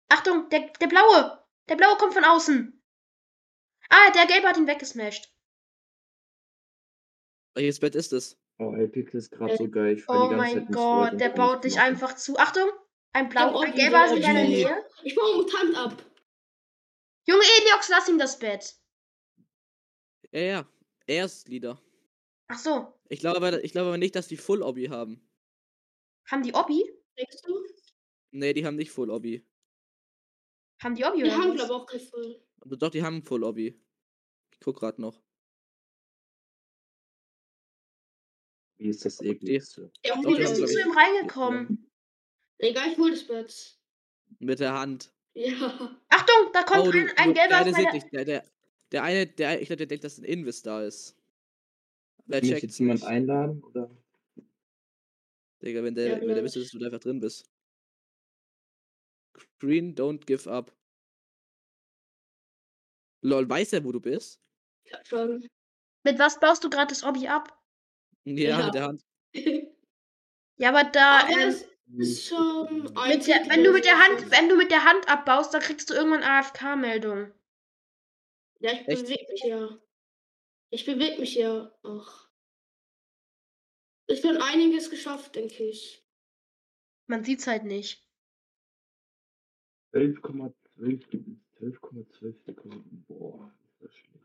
Achtung, 0.08 0.48
der, 0.50 0.70
der 0.80 0.86
blaue. 0.86 1.43
Der 1.68 1.76
blaue 1.76 1.96
kommt 1.96 2.14
von 2.14 2.24
außen. 2.24 2.82
Ah, 3.90 4.10
der 4.12 4.26
gelbe 4.26 4.48
hat 4.48 4.56
ihn 4.56 4.66
weggesmashed. 4.66 5.30
Welches 7.54 7.78
Bett 7.80 7.94
ist 7.94 8.12
es? 8.12 8.38
Oh, 8.58 8.74
Epic 8.74 9.16
ist 9.16 9.30
gerade 9.30 9.56
so 9.56 9.68
geil. 9.68 9.96
Ich 9.98 10.08
Oh 10.08 10.28
die 10.28 10.34
ganze 10.34 10.36
mein 10.36 10.66
Gott, 10.70 11.20
der 11.20 11.30
baut 11.30 11.64
ich 11.64 11.72
dich 11.72 11.76
machen. 11.76 11.86
einfach 11.94 12.14
zu. 12.16 12.36
Achtung, 12.38 12.68
ein 13.12 13.28
blau, 13.28 13.58
ein 13.60 13.74
gelber 13.74 14.06
ist 14.06 14.12
in 14.12 14.22
deiner. 14.22 14.44
Nähe. 14.44 14.84
Ich 15.02 15.14
baue 15.14 15.36
Mutant 15.36 15.76
ab. 15.76 16.04
Junge 17.26 17.42
Eliox, 17.60 17.88
lass 17.88 18.08
ihm 18.08 18.18
das 18.18 18.38
Bett. 18.38 18.74
Ja, 20.32 20.40
ja. 20.40 20.68
Erstlieder. 21.06 21.80
Ach 22.48 22.58
so, 22.58 22.92
Ich 23.08 23.20
glaube 23.20 23.36
aber, 23.38 23.62
ich 23.64 23.72
glaube 23.72 23.88
aber 23.88 23.98
nicht, 23.98 24.14
dass 24.14 24.28
die 24.28 24.36
Full 24.36 24.62
Obby 24.62 24.86
haben. 24.86 25.26
haben 26.30 26.42
die 26.42 26.54
Obby? 26.54 26.82
Denkst 27.18 27.42
du? 27.46 27.62
Nee, 28.32 28.52
die 28.52 28.66
haben 28.66 28.76
nicht 28.76 28.90
Full 28.90 29.10
Obby. 29.10 29.46
Haben 30.82 30.94
die 30.94 31.04
Obby 31.04 31.18
Wir 31.18 31.26
oder 31.26 31.36
haben, 31.38 31.48
was? 31.50 31.56
glaube 31.56 31.64
ich, 31.64 31.70
auch 31.80 31.86
kein 31.86 32.00
Voll. 32.00 32.42
Also 32.60 32.76
doch, 32.76 32.90
die 32.90 33.02
haben 33.02 33.22
Full 33.22 33.44
Obby. 33.44 33.80
Ich 34.52 34.60
guck 34.60 34.78
grad 34.78 34.98
noch. 34.98 35.22
Wie 38.78 38.88
ist 38.88 39.04
das 39.04 39.18
Die- 39.18 39.28
ekligste? 39.28 39.90
Ja, 40.04 40.14
Doch, 40.16 40.24
Wie 40.24 40.34
die 40.34 40.40
bist 40.40 40.52
haben, 40.54 40.60
du 40.60 40.66
zu 40.66 40.80
ihm 40.80 40.90
reingekommen? 40.90 41.90
Egal, 42.58 42.90
ich 42.92 42.98
hol 42.98 43.10
das 43.10 43.26
Bett. 43.26 43.78
Mit 44.38 44.60
der 44.60 44.74
Hand. 44.74 45.12
Ja. 45.34 45.96
Achtung, 46.08 46.52
da 46.52 46.62
kommt 46.62 46.88
oh, 46.88 46.92
du, 46.92 46.98
ein, 46.98 47.10
ein 47.16 47.28
du, 47.28 47.34
gelber 47.34 47.48
der 47.48 47.60
aus 47.60 47.66
eine 47.66 47.74
sieht 47.74 47.84
meiner... 47.84 47.92
dich. 47.92 48.10
Der, 48.10 48.24
der, 48.24 48.44
der 48.92 49.02
eine, 49.02 49.26
der, 49.26 49.60
ich 49.60 49.66
glaube, 49.66 49.78
der 49.78 49.86
denkt, 49.86 50.04
dass 50.04 50.18
ein 50.18 50.24
Invis 50.24 50.62
da 50.62 50.82
ist. 50.84 51.16
Wer 52.26 52.40
Kann 52.40 52.48
mich 52.48 52.54
checkt 52.54 52.62
jetzt 52.64 52.78
jemand 52.78 53.00
nicht. 53.00 53.08
einladen? 53.08 53.62
Oder? 53.64 53.90
Digga, 55.62 55.82
wenn 55.82 55.94
der, 55.94 56.06
Ja, 56.06 56.12
wenn 56.20 56.20
der 56.28 56.34
gleich. 56.36 56.44
wüsste, 56.44 56.60
dass 56.60 56.70
du 56.70 56.78
da 56.78 56.86
einfach 56.86 57.00
drin 57.00 57.20
bist. 57.20 57.50
Green, 59.58 59.94
don't 59.94 60.26
give 60.26 60.46
up. 60.48 60.72
Lol, 63.22 63.48
weiß 63.48 63.72
er, 63.74 63.84
wo 63.84 63.92
du 63.92 64.00
bist? 64.00 64.40
Ich 64.84 64.92
hab 64.92 65.06
schon. 65.06 65.46
Mit 66.04 66.18
was 66.18 66.38
baust 66.40 66.62
du 66.62 66.68
gerade 66.70 66.88
das 66.88 67.02
Obby 67.02 67.28
ab? 67.28 67.58
Ja, 68.24 68.58
Ja. 68.58 68.64
mit 68.66 68.74
der 68.74 68.84
Hand. 68.84 69.02
Ja, 70.56 70.68
aber 70.68 70.84
da, 70.84 71.18
Aber 71.22 71.30
ähm, 71.32 71.48
es 71.48 71.64
ist 71.98 72.28
schon 72.28 72.96
ein 72.96 73.08
mit 73.18 73.26
der, 73.26 73.48
wenn 73.48 73.64
du 73.64 73.72
mit 73.72 73.84
der 73.84 73.98
Hand, 73.98 74.30
wenn 74.30 74.48
du 74.48 74.56
mit 74.56 74.70
der 74.70 74.84
Hand 74.84 75.08
abbaust, 75.08 75.52
dann 75.52 75.60
kriegst 75.60 75.90
du 75.90 75.94
irgendwann 75.94 76.22
AFK-Meldung. 76.22 77.32
Ja, 78.60 78.70
ich 78.70 78.86
Echt? 78.86 79.02
bewege 79.02 79.32
mich 79.32 79.42
ja. 79.42 79.78
Ich 80.70 80.84
bewege 80.86 81.18
mich 81.20 81.34
ja 81.34 81.76
auch. 81.82 82.28
Ich 84.06 84.22
bin 84.22 84.36
einiges 84.36 84.90
geschafft, 84.90 85.34
denke 85.34 85.64
ich. 85.64 86.06
Man 87.08 87.24
sieht's 87.24 87.48
halt 87.48 87.64
nicht. 87.64 88.03
12,12 89.94 91.38
12,12 91.60 92.44
Sekunden. 92.44 93.04
Boah, 93.06 93.54
ist 93.62 93.80
das 93.80 93.94
schlecht. 93.94 94.24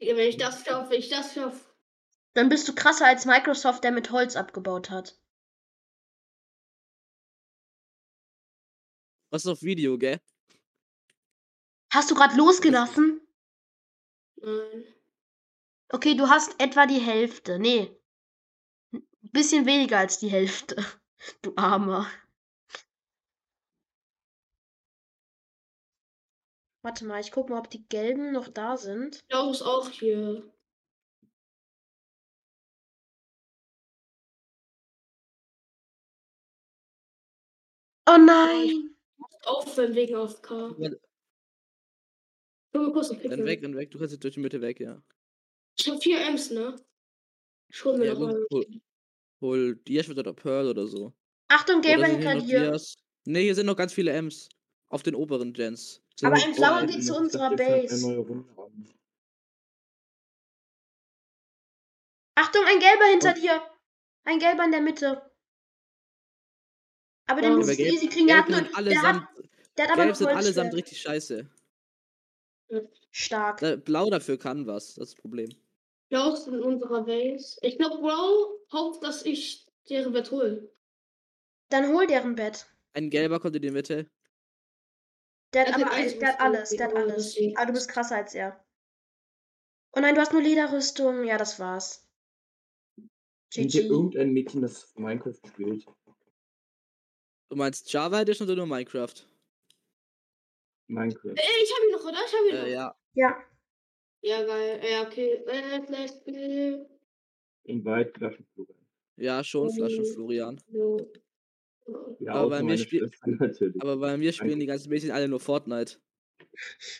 Wenn 0.00 0.28
ich 0.28 0.36
das 0.36 0.64
schaffe, 0.64 0.90
wenn 0.90 0.98
ich 0.98 1.08
das 1.08 1.34
schaffe. 1.34 1.64
Dann 2.34 2.48
bist 2.48 2.66
du 2.68 2.74
krasser 2.74 3.06
als 3.06 3.26
Microsoft, 3.26 3.84
der 3.84 3.92
mit 3.92 4.10
Holz 4.10 4.34
abgebaut 4.34 4.90
hat. 4.90 5.20
Was 9.30 9.46
auf 9.46 9.62
Video, 9.62 9.98
gell? 9.98 10.20
Hast 11.92 12.10
du 12.10 12.14
gerade 12.16 12.36
losgelassen? 12.36 13.20
Nein. 14.36 14.84
Okay, 15.90 16.16
du 16.16 16.28
hast 16.28 16.60
etwa 16.60 16.86
die 16.86 17.00
Hälfte. 17.00 17.58
Nee. 17.58 17.98
Ein 19.22 19.30
bisschen 19.32 19.66
weniger 19.66 19.98
als 19.98 20.18
die 20.18 20.28
Hälfte. 20.30 20.76
Du 21.42 21.52
Armer. 21.56 22.06
Warte 26.82 27.04
mal, 27.04 27.20
ich 27.20 27.32
guck 27.32 27.50
mal, 27.50 27.58
ob 27.58 27.68
die 27.68 27.86
gelben 27.88 28.30
noch 28.32 28.46
da 28.48 28.76
sind. 28.76 29.18
Klaus 29.28 29.56
ist 29.56 29.66
auch 29.66 29.90
hier. 29.90 30.48
Oh 38.06 38.16
nein! 38.16 38.96
Auf, 39.44 39.76
wenn 39.76 39.94
wegen 39.94 40.14
einen 40.14 40.28
Renn 43.12 43.20
Pick 43.20 43.30
weg, 43.44 43.62
renn 43.62 43.76
weg. 43.76 43.90
Du 43.90 43.98
kannst 43.98 44.12
jetzt 44.12 44.24
durch 44.24 44.34
die 44.34 44.40
Mitte 44.40 44.60
weg, 44.60 44.80
ja. 44.80 45.02
Ich 45.78 45.88
habe 45.88 46.00
vier 46.00 46.20
Ems, 46.20 46.50
ne? 46.50 46.76
Ich 47.70 47.84
hol 47.84 47.98
mir 47.98 48.06
Ja, 48.06 48.16
hol, 48.16 48.46
hol 49.40 49.76
Dias 49.76 50.08
oder 50.08 50.32
Pearl 50.32 50.68
oder 50.68 50.86
so. 50.86 51.12
Achtung, 51.48 51.82
hier 51.82 52.04
hinter 52.04 52.40
dir. 52.40 52.80
Ne, 53.26 53.40
hier 53.40 53.54
sind 53.54 53.66
noch 53.66 53.76
ganz 53.76 53.92
viele 53.92 54.12
Ms. 54.12 54.48
Auf 54.90 55.02
den 55.02 55.14
oberen 55.14 55.52
Gens. 55.52 56.02
Aber 56.22 56.34
ein 56.36 56.54
blauer 56.54 56.80
Oh, 56.82 56.86
geht 56.86 57.04
zu 57.04 57.14
unserer 57.16 57.54
Base. 57.54 58.24
Achtung, 62.34 62.62
ein 62.66 62.78
gelber 62.80 63.04
hinter 63.10 63.34
Oh. 63.36 63.40
dir. 63.40 63.62
Ein 64.24 64.38
gelber 64.38 64.64
in 64.64 64.70
der 64.72 64.80
Mitte. 64.80 65.30
Aber 67.26 67.40
den 67.42 67.52
aber 67.52 67.62
du 67.62 67.68
gelb- 67.72 67.92
easy 67.92 68.08
kriegen. 68.08 68.26
Der 68.28 68.38
hat, 68.38 68.48
nur, 68.48 68.60
der, 68.62 69.02
hat, 69.02 69.28
der 69.76 69.84
hat 69.84 69.92
aber 69.92 70.04
gelb 70.04 70.16
sind 70.16 70.28
allesamt 70.28 70.74
richtig 70.74 71.00
scheiße. 71.02 71.50
Stark. 73.10 73.58
Da- 73.60 73.76
Blau 73.76 74.08
dafür 74.10 74.38
kann 74.38 74.66
was, 74.66 74.94
das 74.94 75.08
ist 75.08 75.14
das 75.14 75.14
Problem. 75.22 75.50
Klaus 76.08 76.46
in 76.46 76.60
unserer 76.60 77.04
Base. 77.04 77.58
Ich 77.62 77.78
glaube, 77.78 77.98
Bro 77.98 78.60
hofft, 78.72 79.02
dass 79.02 79.24
ich 79.24 79.66
deren 79.88 80.12
Bett 80.12 80.30
hole. 80.30 80.70
Dann 81.70 81.88
hol 81.88 82.06
deren 82.06 82.34
Bett. 82.34 82.66
Ein 82.94 83.10
gelber 83.10 83.40
kommt 83.40 83.56
in 83.56 83.62
die 83.62 83.70
Mitte. 83.70 84.10
Der 85.52 85.66
Er 85.66 85.74
hat 85.74 85.82
aber 85.82 85.90
den 85.90 86.12
ein, 86.12 86.18
der 86.18 86.28
hat 86.28 86.40
alles, 86.40 86.70
der 86.70 86.86
hat 86.86 86.94
alles. 86.94 87.38
Aber 87.56 87.66
du 87.66 87.72
bist 87.72 87.90
krasser 87.90 88.16
als 88.16 88.34
er. 88.34 88.64
Oh 89.92 90.00
nein, 90.00 90.14
du 90.14 90.20
hast 90.20 90.32
nur 90.32 90.42
Lederrüstung. 90.42 91.24
Ja, 91.24 91.38
das 91.38 91.58
war's. 91.58 92.06
Kennt 93.52 93.74
ihr 93.74 93.82
GG. 93.82 93.92
irgendein 93.92 94.32
Mädchen, 94.32 94.60
das 94.60 94.94
Minecraft 94.96 95.40
spielt? 95.46 95.86
Du 97.48 97.56
meinst 97.56 97.90
Java 97.90 98.20
Edition 98.20 98.46
oder 98.46 98.56
nur 98.56 98.66
Minecraft? 98.66 99.26
Minecraft. 100.88 101.34
Ey, 101.36 101.62
ich 101.62 101.74
habe 101.74 101.86
ihn 101.86 101.92
noch, 101.92 102.04
oder? 102.04 102.18
Ich 102.26 102.34
habe 102.34 102.48
ihn 102.48 102.54
noch. 102.56 102.66
Äh, 102.66 102.72
ja. 102.72 102.96
Ja. 103.14 103.44
Ja, 104.20 104.42
geil. 104.42 104.80
Ja, 104.90 105.02
okay. 105.02 105.42
Äh, 105.46 105.78
let's 105.88 106.24
go. 106.24 106.86
In 107.64 107.84
weit 107.84 108.16
Flaschenflug. 108.16 108.68
Ja, 109.16 109.42
schon, 109.44 109.72
Flaschen 109.72 110.04
Florian. 110.04 110.60
So. 110.70 111.10
Ja, 112.20 112.34
Aber 112.34 112.50
bei 112.50 112.62
mir 112.62 112.78
spiel-. 112.78 113.10
Aber 113.80 113.96
bei 113.96 114.16
mir 114.16 114.32
spielen 114.32 114.60
die 114.60 114.66
ganzen 114.66 114.88
Mädchen 114.90 115.10
alle 115.10 115.28
nur 115.28 115.40
Fortnite. 115.40 115.98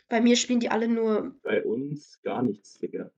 Bei 0.09 0.21
mir 0.21 0.37
spielen 0.37 0.61
die 0.61 0.69
alle 0.69 0.89
nur. 0.89 1.37
Bei 1.43 1.65
uns 1.65 2.21
gar 2.23 2.43
nichts, 2.43 2.79
Digga. 2.79 3.11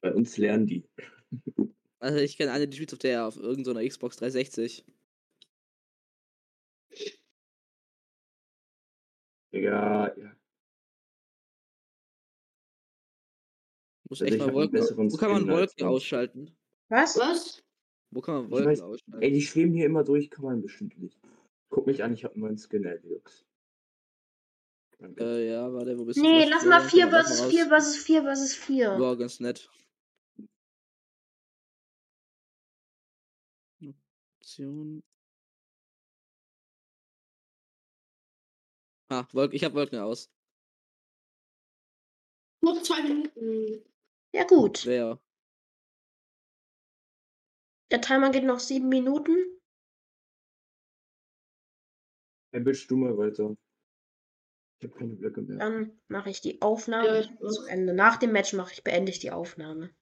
Bei 0.00 0.12
uns 0.12 0.36
lernen 0.36 0.66
die. 0.66 0.88
Also 2.00 2.18
ich 2.18 2.36
kenne 2.36 2.52
eine, 2.52 2.68
die 2.68 2.76
spielt 2.76 2.92
auf 2.92 2.98
der 2.98 3.26
auf 3.26 3.38
irgendeiner 3.38 3.82
Xbox 3.88 4.18
360. 4.18 4.84
Digga, 9.50 10.14
ja. 10.14 10.33
Muss 14.14 14.22
Also 14.22 14.32
echt 14.36 14.46
mal 14.46 14.54
Wolken. 14.54 14.80
Wo 15.12 15.16
kann 15.16 15.32
man 15.32 15.48
Wolken 15.48 15.86
ausschalten? 15.88 16.56
Was? 16.88 17.18
Was? 17.18 17.64
Wo 18.12 18.20
kann 18.20 18.34
man 18.42 18.50
Wolken 18.52 18.70
weiß- 18.70 18.80
ausschalten? 18.82 19.22
Ey, 19.22 19.32
die 19.32 19.42
schweben 19.42 19.72
hier 19.74 19.86
immer 19.86 20.04
durch, 20.04 20.30
kann 20.30 20.44
man 20.44 20.62
bestimmt 20.62 20.96
nicht. 20.98 21.18
Guck 21.68 21.88
mich 21.88 22.04
an, 22.04 22.14
ich 22.14 22.22
hab 22.24 22.34
einen 22.34 22.42
neuen 22.42 22.56
Skin. 22.58 22.84
Danke. 24.98 25.24
Äh, 25.24 25.50
ja, 25.50 25.72
warte, 25.72 25.98
wo 25.98 26.04
bist 26.04 26.18
du? 26.18 26.22
Nee, 26.22 26.44
lass 26.48 26.64
mal 26.64 26.80
Florian? 26.80 26.90
4 26.90 27.02
Komm, 27.02 27.10
lass 27.10 27.26
versus 27.26 27.40
mal 27.40 27.50
4 27.50 27.62
raus. 27.64 27.68
versus 27.68 27.96
4 28.04 28.22
versus 28.22 28.54
4. 28.54 28.98
War 29.00 29.16
ganz 29.16 29.40
nett. 29.40 29.68
Option. 34.40 35.02
Ah, 39.10 39.26
Wolken, 39.32 39.56
ich 39.56 39.64
hab 39.64 39.74
Wolken 39.74 39.98
aus. 39.98 40.30
Noch 42.62 42.80
zwei 42.80 43.02
Minuten. 43.02 43.84
Ja, 44.34 44.42
gut. 44.44 44.84
Wer? 44.84 45.20
Der 47.92 48.00
Timer 48.00 48.30
geht 48.30 48.44
noch 48.44 48.58
7 48.58 48.88
Minuten. 48.88 49.36
Ey, 52.52 52.60
bist 52.60 52.90
du 52.90 52.96
mal 52.96 53.16
weiter. 53.16 53.56
Ich 54.80 54.88
hab 54.90 54.98
keine 54.98 55.14
Blöcke 55.14 55.42
mehr. 55.42 55.58
Dann 55.58 56.00
mache 56.08 56.30
ich 56.30 56.40
die 56.40 56.60
Aufnahme 56.60 57.20
Ja, 57.40 57.48
zu. 57.48 57.64
Ende. 57.66 57.94
Nach 57.94 58.16
dem 58.16 58.32
Match 58.32 58.52
mache 58.54 58.72
ich, 58.72 58.82
beende 58.82 59.12
ich 59.12 59.20
die 59.20 59.30
Aufnahme. 59.30 59.94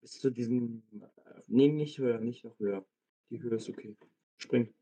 Bis 0.00 0.20
zu 0.20 0.30
diesem. 0.30 0.82
äh, 1.00 1.40
Nee, 1.48 1.68
nicht 1.68 1.98
höher, 1.98 2.18
nicht 2.18 2.44
noch 2.44 2.58
höher. 2.58 2.84
Die 3.30 3.40
Höhe 3.42 3.56
ist 3.56 3.68
okay. 3.68 3.96
Spring. 4.38 4.72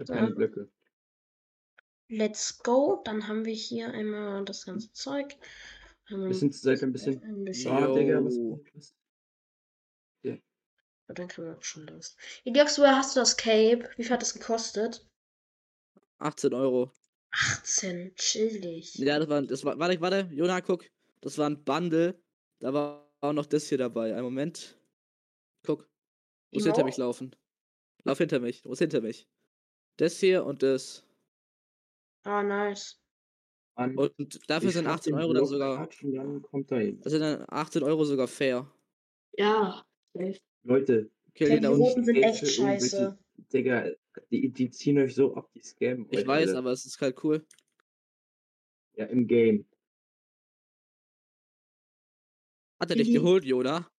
Ich 0.00 0.08
hab 0.08 0.08
So. 0.08 0.14
keine 0.14 0.34
Blöcke. 0.34 0.70
Let's 2.08 2.58
go. 2.62 3.02
Dann 3.04 3.28
haben 3.28 3.44
wir 3.44 3.52
hier 3.54 3.90
einmal 3.92 4.44
das 4.44 4.64
ganze 4.64 4.92
Zeug. 4.92 5.36
Bisschen 6.08 6.50
zur 6.52 6.62
Seite, 6.62 6.86
ein 6.86 6.92
bisschen. 6.92 7.22
ein 7.22 7.44
bisschen. 7.44 7.70
Ah, 7.70 7.92
Digga, 7.94 8.24
was 8.24 8.34
was- 8.74 8.96
Ja, 10.22 10.36
Dann 11.08 11.28
können 11.28 11.48
wir 11.48 11.56
auch 11.58 11.62
schon 11.62 11.86
los. 11.86 12.16
Idiox, 12.44 12.78
woher 12.78 12.96
hast 12.96 13.14
du 13.14 13.20
das 13.20 13.36
Cape? 13.36 13.88
Wie 13.96 14.02
viel 14.02 14.12
hat 14.12 14.22
das 14.22 14.34
gekostet? 14.34 15.06
18 16.18 16.52
Euro. 16.54 16.90
18. 17.30 18.12
Chillig. 18.16 18.94
Ja, 18.96 19.18
das 19.20 19.28
war, 19.28 19.42
das 19.42 19.64
war, 19.64 19.78
warte, 19.78 20.00
warte, 20.00 20.28
Jona, 20.32 20.60
guck. 20.62 20.84
Das 21.20 21.38
war 21.38 21.48
ein 21.48 21.62
Bundle. 21.62 22.20
Da 22.58 22.72
war 22.74 23.12
auch 23.20 23.32
noch 23.32 23.46
das 23.46 23.68
hier 23.68 23.78
dabei. 23.78 24.16
Ein 24.16 24.24
Moment. 24.24 24.80
Guck. 25.64 25.82
Du 26.50 26.56
musst 26.56 26.66
hinter 26.66 26.84
mich 26.84 26.96
laufen. 26.96 27.36
Lauf 28.02 28.18
hinter 28.18 28.40
mich. 28.40 28.62
Du 28.62 28.70
musst 28.70 28.80
hinter 28.80 29.00
mich. 29.00 29.28
Das 29.96 30.18
hier 30.18 30.44
und 30.44 30.62
das. 30.62 31.04
Ah, 32.24 32.42
nice. 32.42 32.96
Mann, 33.76 33.96
Und 33.96 34.50
dafür 34.50 34.68
ich 34.68 34.74
sind 34.74 34.84
schaff 34.84 34.96
18 34.96 35.12
den 35.14 35.20
Euro 35.22 35.32
dann 35.32 35.46
sogar. 35.46 35.88
dann 36.02 37.02
sind 37.04 37.20
dann 37.20 37.44
18 37.48 37.82
Euro 37.82 38.04
sogar 38.04 38.28
fair. 38.28 38.70
Ja. 39.38 39.82
safe. 40.14 40.38
Leute, 40.64 41.10
ihn 41.38 41.46
die 41.48 41.60
da 41.60 41.70
unten. 41.70 41.82
roten 41.82 42.04
sind 42.04 42.16
echt 42.16 42.46
scheiße. 42.46 43.18
Digga, 43.52 43.90
die, 44.30 44.50
die 44.50 44.70
ziehen 44.70 44.98
euch 44.98 45.14
so 45.14 45.34
ab, 45.34 45.50
die 45.54 45.62
scammen 45.62 46.06
Ich 46.10 46.26
weiß, 46.26 46.50
alle. 46.50 46.58
aber 46.58 46.72
es 46.72 46.84
ist 46.84 47.00
halt 47.00 47.22
cool. 47.24 47.46
Ja, 48.96 49.06
im 49.06 49.26
Game. 49.26 49.66
Hat 52.80 52.90
er 52.90 52.96
dich 52.96 53.08
Mhm. 53.08 53.14
geholt, 53.14 53.44
Jona? 53.44 53.90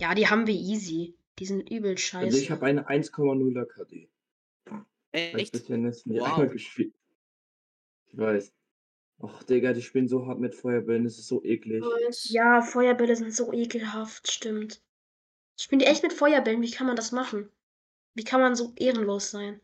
Ja, 0.00 0.14
die 0.14 0.26
haben 0.28 0.46
wir 0.46 0.54
easy. 0.54 1.16
Die 1.38 1.46
sind 1.46 1.70
übel 1.70 1.96
scheiße. 1.96 2.26
Also 2.26 2.38
ich 2.38 2.50
habe 2.50 2.66
eine 2.66 2.88
1,0er 2.88 3.64
KD. 3.66 4.10
Ich 5.14 5.34
Echt? 5.34 5.52
bisher 5.52 5.76
nicht 5.78 6.06
nie 6.06 6.20
Wow. 6.20 6.28
einmal 6.32 6.48
gespielt. 6.48 6.94
Ich 8.06 8.16
weiß. 8.16 8.52
Och, 9.20 9.42
Digga, 9.44 9.72
die 9.72 9.82
spielen 9.82 10.08
so 10.08 10.26
hart 10.26 10.40
mit 10.40 10.54
Feuerbällen, 10.54 11.04
das 11.04 11.18
ist 11.18 11.28
so 11.28 11.42
eklig. 11.44 11.84
Ja, 12.24 12.60
Feuerbälle 12.60 13.14
sind 13.14 13.32
so 13.34 13.52
ekelhaft, 13.52 14.30
stimmt. 14.30 14.82
Spielen 15.58 15.78
die 15.78 15.86
echt 15.86 16.02
mit 16.02 16.12
Feuerbällen? 16.12 16.62
Wie 16.62 16.70
kann 16.70 16.86
man 16.86 16.96
das 16.96 17.12
machen? 17.12 17.50
Wie 18.14 18.24
kann 18.24 18.40
man 18.40 18.56
so 18.56 18.72
ehrenlos 18.76 19.30
sein? 19.30 19.60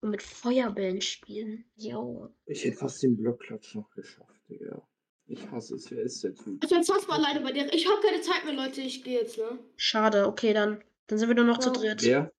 Und 0.00 0.10
mit 0.10 0.22
Feuerbällen 0.22 1.00
spielen? 1.02 1.64
Jo. 1.76 2.32
Ich 2.46 2.64
hätte 2.64 2.76
fast 2.78 3.02
den 3.02 3.16
Blockklatsch 3.16 3.74
noch 3.74 3.90
geschafft, 3.90 4.40
Digga. 4.48 4.88
Ich 5.28 5.50
hasse 5.50 5.74
es. 5.74 5.90
Wer 5.90 6.02
ist 6.02 6.24
der 6.24 6.34
Typ? 6.34 6.64
Ich 6.64 6.70
bin 6.70 6.82
fast 6.84 7.06
mal 7.06 7.16
alleine 7.16 7.40
bei 7.40 7.52
dir. 7.52 7.72
Ich 7.72 7.86
habe 7.86 8.00
keine 8.00 8.20
Zeit 8.22 8.44
mehr, 8.44 8.54
Leute. 8.54 8.80
Ich 8.80 9.04
gehe 9.04 9.20
jetzt, 9.20 9.36
ne? 9.36 9.58
Schade, 9.76 10.26
okay, 10.26 10.54
dann. 10.54 10.82
Dann 11.06 11.18
sind 11.18 11.28
wir 11.28 11.34
nur 11.36 11.44
noch 11.44 11.58
zu 11.58 11.68
Ja. 11.68 11.74
dritt. 11.74 12.02
Wer? 12.02 12.32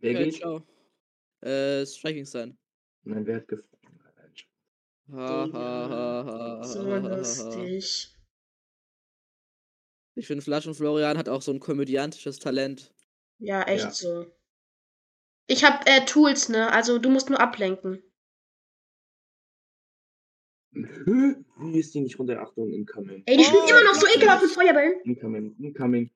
Wer 0.00 0.10
Okay, 0.12 0.24
geht? 0.24 0.34
ciao. 0.36 0.66
Äh, 1.42 1.84
Striking 1.86 2.24
sein. 2.24 2.58
Nein, 3.04 3.26
wer 3.26 3.36
hat 3.36 3.48
gefragt? 3.48 3.66
Ha, 5.12 5.48
ha, 5.52 5.88
ha, 5.90 6.24
ha, 6.24 6.64
So 6.64 6.84
ha, 6.84 7.02
ha, 7.02 7.02
ha. 7.02 7.16
lustig. 7.16 8.14
Ich 10.14 10.26
finde, 10.26 10.42
Flaschen 10.42 10.74
Florian 10.74 11.18
hat 11.18 11.28
auch 11.28 11.42
so 11.42 11.52
ein 11.52 11.60
komödiantisches 11.60 12.38
Talent. 12.38 12.92
Ja, 13.38 13.62
echt 13.62 13.84
Ja. 13.84 13.90
so. 13.90 14.26
Ich 15.48 15.64
hab 15.64 15.88
äh, 15.88 16.04
Tools, 16.04 16.48
ne? 16.48 16.70
Also 16.72 16.98
du 16.98 17.10
musst 17.10 17.28
nur 17.28 17.40
ablenken. 17.40 18.02
Wie 21.60 21.78
ist 21.78 21.94
die 21.94 22.00
nicht 22.00 22.18
runter? 22.18 22.40
Achtung, 22.40 22.70
incoming. 22.72 23.22
Ey, 23.26 23.36
die 23.36 23.44
spielen 23.44 23.62
Oh, 23.64 23.68
immer 23.70 23.84
noch 23.84 23.94
so 23.94 24.06
ekelhaft 24.06 24.42
mit 24.42 24.50
Feuerbällen. 24.52 25.00
Incoming, 25.04 25.56
incoming, 25.58 26.10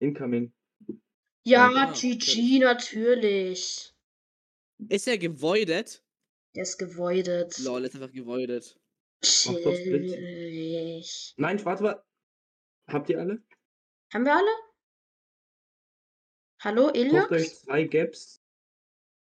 incoming. 0.00 0.52
Ja, 1.44 1.70
Ja, 1.70 1.92
GG, 1.92 2.58
natürlich. 2.58 3.94
Ist 4.88 5.08
er 5.08 5.18
gevoidet? 5.18 6.02
Der 6.54 6.62
ist 6.64 6.78
gevoidet. 6.78 7.58
Lol, 7.58 7.84
ist 7.84 7.94
einfach 7.94 8.12
gevoidet. 8.12 8.78
Mach 9.46 9.54
doch 9.62 9.74
Split. 9.74 10.10
Chillig. 10.12 11.34
Nein, 11.36 11.64
warte 11.64 11.82
mal. 11.82 12.04
Habt 12.88 13.08
ihr 13.10 13.18
alle? 13.20 13.42
Haben 14.12 14.24
wir 14.24 14.34
alle? 14.34 14.50
Hallo, 16.62 16.86
Kauft 16.86 16.96
euch 16.96 17.00
Eliox? 17.04 17.62
zwei 17.62 17.84
Gaps 17.84 18.42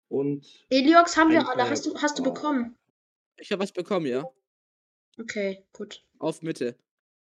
und 0.09 0.45
Eliox 0.69 1.15
haben 1.15 1.31
wir 1.31 1.47
alle. 1.47 1.69
Hast 1.69 1.85
du, 1.85 1.95
hast 2.01 2.19
du 2.19 2.23
Oh. 2.23 2.33
bekommen? 2.33 2.77
Ich 3.37 3.51
habe 3.51 3.61
was 3.63 3.71
bekommen, 3.71 4.05
ja. 4.07 4.25
Okay, 5.19 5.63
gut. 5.73 6.03
Auf 6.19 6.41
Mitte. 6.41 6.75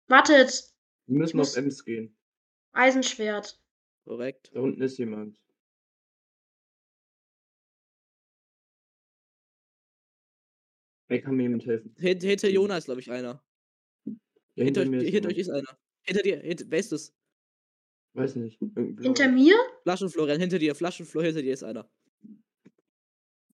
Wartet! 0.08 0.72
wir 1.06 1.18
müssen 1.18 1.36
muss- 1.36 1.52
auf 1.56 1.56
Ems 1.64 1.84
gehen. 1.84 2.16
Eisenschwert. 2.72 3.60
Korrekt. 4.04 4.50
Da 4.54 4.60
unten 4.60 4.80
ist 4.82 4.98
jemand. 4.98 5.36
Wer 11.08 11.20
kann 11.20 11.36
mir 11.36 11.42
jemand 11.42 11.66
helfen? 11.66 11.94
Hint, 11.98 12.22
hinter. 12.22 12.48
Jonas, 12.48 12.86
glaube 12.86 13.00
ich, 13.00 13.10
einer. 13.10 13.44
Ja, 14.54 14.64
Hinter, 14.64 14.84
mir 14.86 14.98
euch, 14.98 15.04
ist 15.08 15.12
hinter 15.12 15.28
euch 15.28 15.38
ist 15.38 15.50
einer. 15.50 15.78
Hinter 16.04 16.22
dir, 16.22 16.40
hinter, 16.40 16.64
wer 16.68 16.78
ist 16.78 16.92
das? 16.92 17.14
Weiß 18.14 18.36
nicht. 18.36 18.58
Hinter 18.58 19.28
mir? 19.28 19.56
Flaschenflorian, 19.82 20.40
hinter 20.40 20.58
dir, 20.58 20.74
Flaschenflor, 20.74 21.22
hinter 21.24 21.42
dir 21.42 21.52
ist 21.54 21.62
einer. 21.62 21.90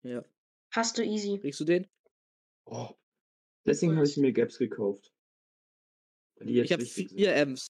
Ja. 0.03 0.25
Hast 0.73 0.99
du 0.99 1.03
easy. 1.03 1.39
Kriegst 1.39 1.61
du 1.61 1.65
den? 1.65 1.87
Oh. 2.67 2.91
Deswegen 3.66 3.96
habe 3.96 4.07
ich 4.07 4.16
mir 4.16 4.33
Gaps 4.33 4.59
gekauft. 4.59 5.12
Weil 6.37 6.46
die 6.48 6.55
jetzt 6.55 6.66
ich 6.66 6.72
habe 6.72 6.85
vier 6.87 7.35
Ms. 7.37 7.66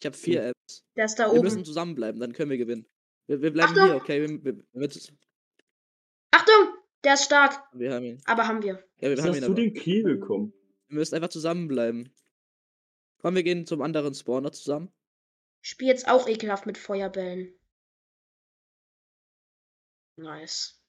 Ich 0.00 0.06
habe 0.06 0.16
vier 0.16 0.42
Ms. 0.44 0.84
Der 0.96 1.04
ist 1.04 1.16
da 1.18 1.26
Wir 1.26 1.32
oben. 1.34 1.42
müssen 1.42 1.64
zusammenbleiben, 1.64 2.20
dann 2.20 2.32
können 2.32 2.50
wir 2.50 2.58
gewinnen. 2.58 2.86
Wir, 3.26 3.40
wir 3.42 3.52
bleiben 3.52 3.72
Achtung! 3.72 3.84
hier, 3.86 3.96
okay? 3.96 4.20
Wir, 4.22 4.44
wir, 4.44 4.64
wir, 4.72 4.88
Achtung! 6.30 6.74
Der 7.04 7.14
ist 7.14 7.24
stark. 7.24 7.60
wir 7.74 7.92
haben 7.92 8.04
ihn. 8.04 8.22
Aber 8.26 8.46
haben 8.46 8.62
wir. 8.62 8.74
Ja, 9.00 9.08
wir 9.10 9.16
Wie 9.16 9.20
haben 9.22 9.28
hast 9.30 9.36
ihn 9.36 9.40
du 9.42 9.46
aber. 9.46 9.54
den 9.56 9.74
Kiel 9.74 10.04
bekommen? 10.04 10.52
Wir 10.88 10.98
müssen 10.98 11.14
einfach 11.16 11.28
zusammenbleiben. 11.28 12.12
Komm, 13.18 13.34
wir 13.34 13.42
gehen 13.42 13.66
zum 13.66 13.82
anderen 13.82 14.14
Spawner 14.14 14.52
zusammen. 14.52 14.92
Ich 15.62 15.70
spiel 15.70 15.88
jetzt 15.88 16.08
auch 16.08 16.28
ekelhaft 16.28 16.66
mit 16.66 16.78
Feuerbällen. 16.78 17.52
Nice. 20.16 20.80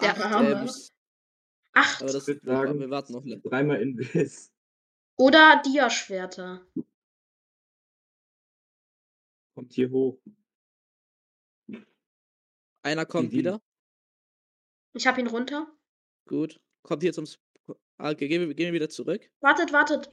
Der 0.00 0.16
Arme. 0.24 0.62
Ms. 0.62 0.93
Acht. 1.74 2.02
Aber 2.02 2.12
das, 2.12 2.26
würd 2.26 2.42
wir, 2.44 2.52
sagen- 2.52 2.80
wir 2.80 2.90
warten 2.90 3.12
noch. 3.12 3.24
Dreimal 3.42 3.82
Invis. 3.82 4.52
Oder 5.16 5.62
Diaschwerter. 5.66 6.66
Kommt 9.54 9.72
hier 9.72 9.90
hoch. 9.90 10.20
Einer 12.82 13.06
kommt 13.06 13.32
die- 13.32 13.38
wieder. 13.38 13.60
Ich 14.96 15.06
hab 15.06 15.18
ihn 15.18 15.26
runter. 15.26 15.66
Gut. 16.26 16.60
Kommt 16.82 17.02
hier 17.02 17.12
zum. 17.12 17.24
Sp 17.26 17.42
okay, 17.98 18.28
gehen 18.28 18.46
wir, 18.48 18.54
gehen 18.54 18.66
wir 18.66 18.74
wieder 18.74 18.88
zurück. 18.90 19.30
Wartet, 19.40 19.72
wartet. 19.72 20.10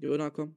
Jona, 0.00 0.30
komm. 0.30 0.56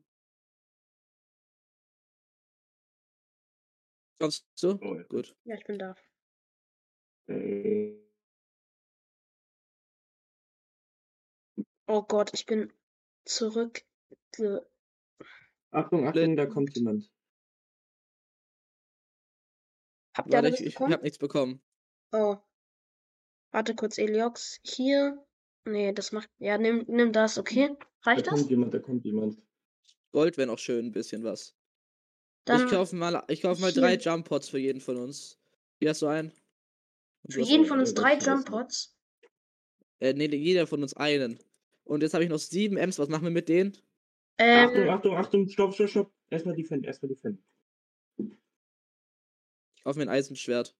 Kommst 4.19 4.45
du? 4.61 4.77
Oh, 4.81 4.95
ja. 4.95 5.03
Gut. 5.03 5.35
Ja, 5.45 5.55
ich 5.55 5.65
bin 5.65 5.79
da. 5.79 5.95
Äh, 7.27 8.02
Oh 11.93 12.01
Gott, 12.01 12.31
ich 12.33 12.47
bin 12.47 12.73
zurück. 13.23 13.83
Achtung, 15.69 16.07
Achtung, 16.07 16.35
da 16.35 16.47
kommt 16.47 16.75
jemand. 16.75 17.07
Habt 20.17 20.29
ihr 20.29 20.33
Warte, 20.33 20.47
ich, 20.47 20.61
ich 20.61 20.79
hab 20.79 21.03
nichts 21.03 21.19
bekommen. 21.19 21.61
Oh. 22.11 22.37
Warte 23.51 23.75
kurz, 23.75 23.99
Eliox. 23.99 24.59
Hier. 24.63 25.23
Nee, 25.65 25.93
das 25.93 26.11
macht. 26.11 26.31
Ja, 26.39 26.57
nimm, 26.57 26.83
nimm 26.87 27.11
das, 27.13 27.37
okay? 27.37 27.77
Da 27.77 28.09
Reicht 28.09 28.25
das? 28.25 28.39
kommt 28.39 28.49
jemand, 28.49 28.73
da 28.73 28.79
kommt 28.79 29.05
jemand. 29.05 29.39
Gold 30.13 30.37
wäre 30.37 30.47
noch 30.47 30.57
schön, 30.57 30.87
ein 30.87 30.91
bisschen 30.91 31.23
was. 31.23 31.55
Dann 32.45 32.65
ich 32.65 32.71
kaufe 32.71 32.95
mal, 32.95 33.23
ich 33.27 33.41
kauf 33.43 33.59
mal 33.59 33.71
drei. 33.71 33.97
Jump 33.97 34.27
Pots 34.27 34.49
für 34.49 34.57
jeden 34.57 34.81
von 34.81 34.97
uns. 34.97 35.39
Hier 35.79 35.91
hast 35.91 36.01
du 36.01 36.07
einen. 36.07 36.31
Und 37.21 37.33
für 37.35 37.41
jeden 37.41 37.65
von 37.65 37.77
uns 37.77 37.93
drei 37.93 38.17
Jump 38.17 38.45
ich. 38.45 38.51
Pots. 38.51 38.97
Äh, 39.99 40.13
nee, 40.13 40.25
jeder 40.25 40.65
von 40.65 40.81
uns 40.81 40.95
einen. 40.95 41.39
Und 41.85 42.01
jetzt 42.01 42.13
habe 42.13 42.23
ich 42.23 42.29
noch 42.29 42.37
sieben 42.39 42.77
Ms. 42.77 42.99
Was 42.99 43.09
machen 43.09 43.23
wir 43.23 43.31
mit 43.31 43.49
denen? 43.49 43.77
Achtung, 44.37 44.75
Ähm, 44.81 44.89
Achtung, 44.89 45.15
Achtung, 45.15 45.49
stopp, 45.49 45.73
stopp, 45.73 45.89
stopp. 45.89 46.11
Erstmal 46.29 46.55
die 46.55 46.63
Fan, 46.63 46.83
erstmal 46.83 47.09
die 47.09 47.15
Fan. 47.15 47.43
Ich 49.75 49.83
kaufe 49.83 49.99
mir 49.99 50.05
ein 50.05 50.09
Eisenschwert. 50.09 50.75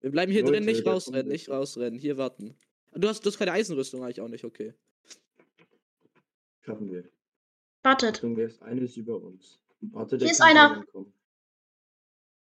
Wir 0.00 0.10
bleiben 0.10 0.32
hier 0.32 0.42
drin, 0.44 0.54
Leute, 0.64 0.66
nicht 0.66 0.86
da 0.86 0.92
rausrennen, 0.92 1.28
nicht 1.28 1.48
rausrennen. 1.48 1.98
Hier 1.98 2.16
warten. 2.16 2.56
Du 2.92 3.08
hast, 3.08 3.24
du 3.24 3.28
hast 3.30 3.38
keine 3.38 3.52
Eisenrüstung, 3.52 4.02
eigentlich 4.02 4.20
auch 4.20 4.28
nicht, 4.28 4.44
okay. 4.44 4.72
Schaffen 6.60 6.90
wir. 6.90 7.08
wartet. 7.82 8.16
Achtung, 8.16 8.34
der 8.34 8.46
ist 8.46 8.62
eines 8.62 8.96
über 8.96 9.20
uns. 9.20 9.60
Warte, 9.80 10.16
der 10.18 10.26
Hier 10.26 10.32
ist 10.32 10.40
einer. 10.40 10.84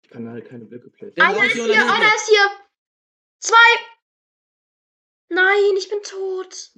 Ich 0.03 0.11
kann 0.11 0.29
halt 0.29 0.47
keine 0.47 0.65
Blöcke. 0.67 0.91
Der 1.13 1.25
Einer 1.25 1.45
ist 1.47 1.53
hier, 1.55 1.65
einer 1.65 2.15
ist 2.15 2.29
hier. 2.29 2.51
Zwei. 3.39 3.55
Nein, 5.55 5.77
ich 5.77 5.89
bin 5.89 5.99
tot. 6.03 6.73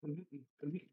Von 0.00 0.14
hinten, 0.14 0.46
von 0.58 0.70
hinten. 0.70 0.90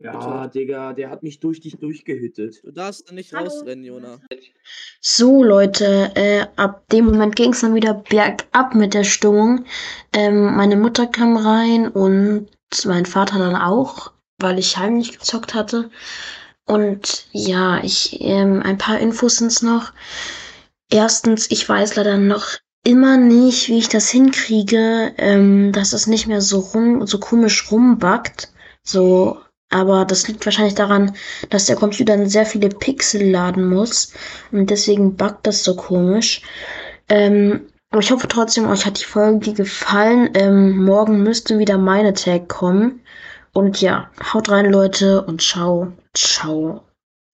Ja, 0.00 0.46
Digga, 0.46 0.92
der 0.92 1.10
hat 1.10 1.22
mich 1.22 1.40
durch 1.40 1.60
dich 1.60 1.76
durchgehittet. 1.78 2.62
Du 2.62 2.70
darfst 2.70 3.10
nicht 3.10 3.32
Hallo. 3.32 3.50
rausrennen, 3.50 3.84
Jona. 3.84 4.20
So, 5.00 5.42
Leute, 5.42 6.12
äh, 6.14 6.46
ab 6.56 6.88
dem 6.90 7.06
Moment 7.06 7.34
ging 7.34 7.52
es 7.52 7.62
dann 7.62 7.74
wieder 7.74 7.94
bergab 7.94 8.74
mit 8.74 8.94
der 8.94 9.02
Stimmung. 9.04 9.64
Ähm, 10.12 10.54
meine 10.54 10.76
Mutter 10.76 11.08
kam 11.08 11.36
rein 11.36 11.88
und 11.88 12.48
mein 12.84 13.06
Vater 13.06 13.38
dann 13.38 13.56
auch, 13.56 14.12
weil 14.38 14.58
ich 14.58 14.76
heimlich 14.76 15.18
gezockt 15.18 15.54
hatte. 15.54 15.90
Und 16.64 17.26
ja, 17.32 17.82
ich, 17.82 18.20
ähm, 18.20 18.62
ein 18.62 18.78
paar 18.78 19.00
Infos 19.00 19.38
sind's 19.38 19.62
noch. 19.62 19.92
Erstens, 20.90 21.50
ich 21.50 21.68
weiß 21.68 21.96
leider 21.96 22.18
noch 22.18 22.58
immer 22.84 23.16
nicht, 23.16 23.68
wie 23.68 23.78
ich 23.78 23.88
das 23.88 24.10
hinkriege, 24.10 25.12
ähm, 25.18 25.72
dass 25.72 25.92
es 25.92 26.06
nicht 26.06 26.26
mehr 26.26 26.40
so 26.40 26.60
rum, 26.60 27.06
so 27.06 27.18
komisch 27.18 27.70
rumbackt. 27.70 28.50
So, 28.82 29.38
aber 29.70 30.04
das 30.04 30.28
liegt 30.28 30.44
wahrscheinlich 30.46 30.74
daran, 30.74 31.14
dass 31.50 31.66
der 31.66 31.76
Computer 31.76 32.16
dann 32.16 32.28
sehr 32.28 32.46
viele 32.46 32.70
Pixel 32.70 33.30
laden 33.30 33.68
muss. 33.68 34.12
Und 34.52 34.70
deswegen 34.70 35.16
buggt 35.16 35.46
das 35.46 35.64
so 35.64 35.76
komisch. 35.76 36.42
Ähm, 37.08 37.66
aber 37.90 38.00
ich 38.00 38.10
hoffe 38.10 38.28
trotzdem, 38.28 38.68
euch 38.68 38.86
hat 38.86 39.00
die 39.00 39.04
Folge 39.04 39.52
gefallen. 39.54 40.30
Ähm, 40.34 40.84
morgen 40.84 41.22
müsste 41.22 41.58
wieder 41.58 41.78
meine 41.78 42.14
Tag 42.14 42.48
kommen. 42.48 43.00
Und 43.52 43.80
ja, 43.80 44.10
haut 44.32 44.50
rein, 44.50 44.70
Leute, 44.70 45.22
und 45.22 45.42
ciao, 45.42 45.92
ciao. 46.14 46.87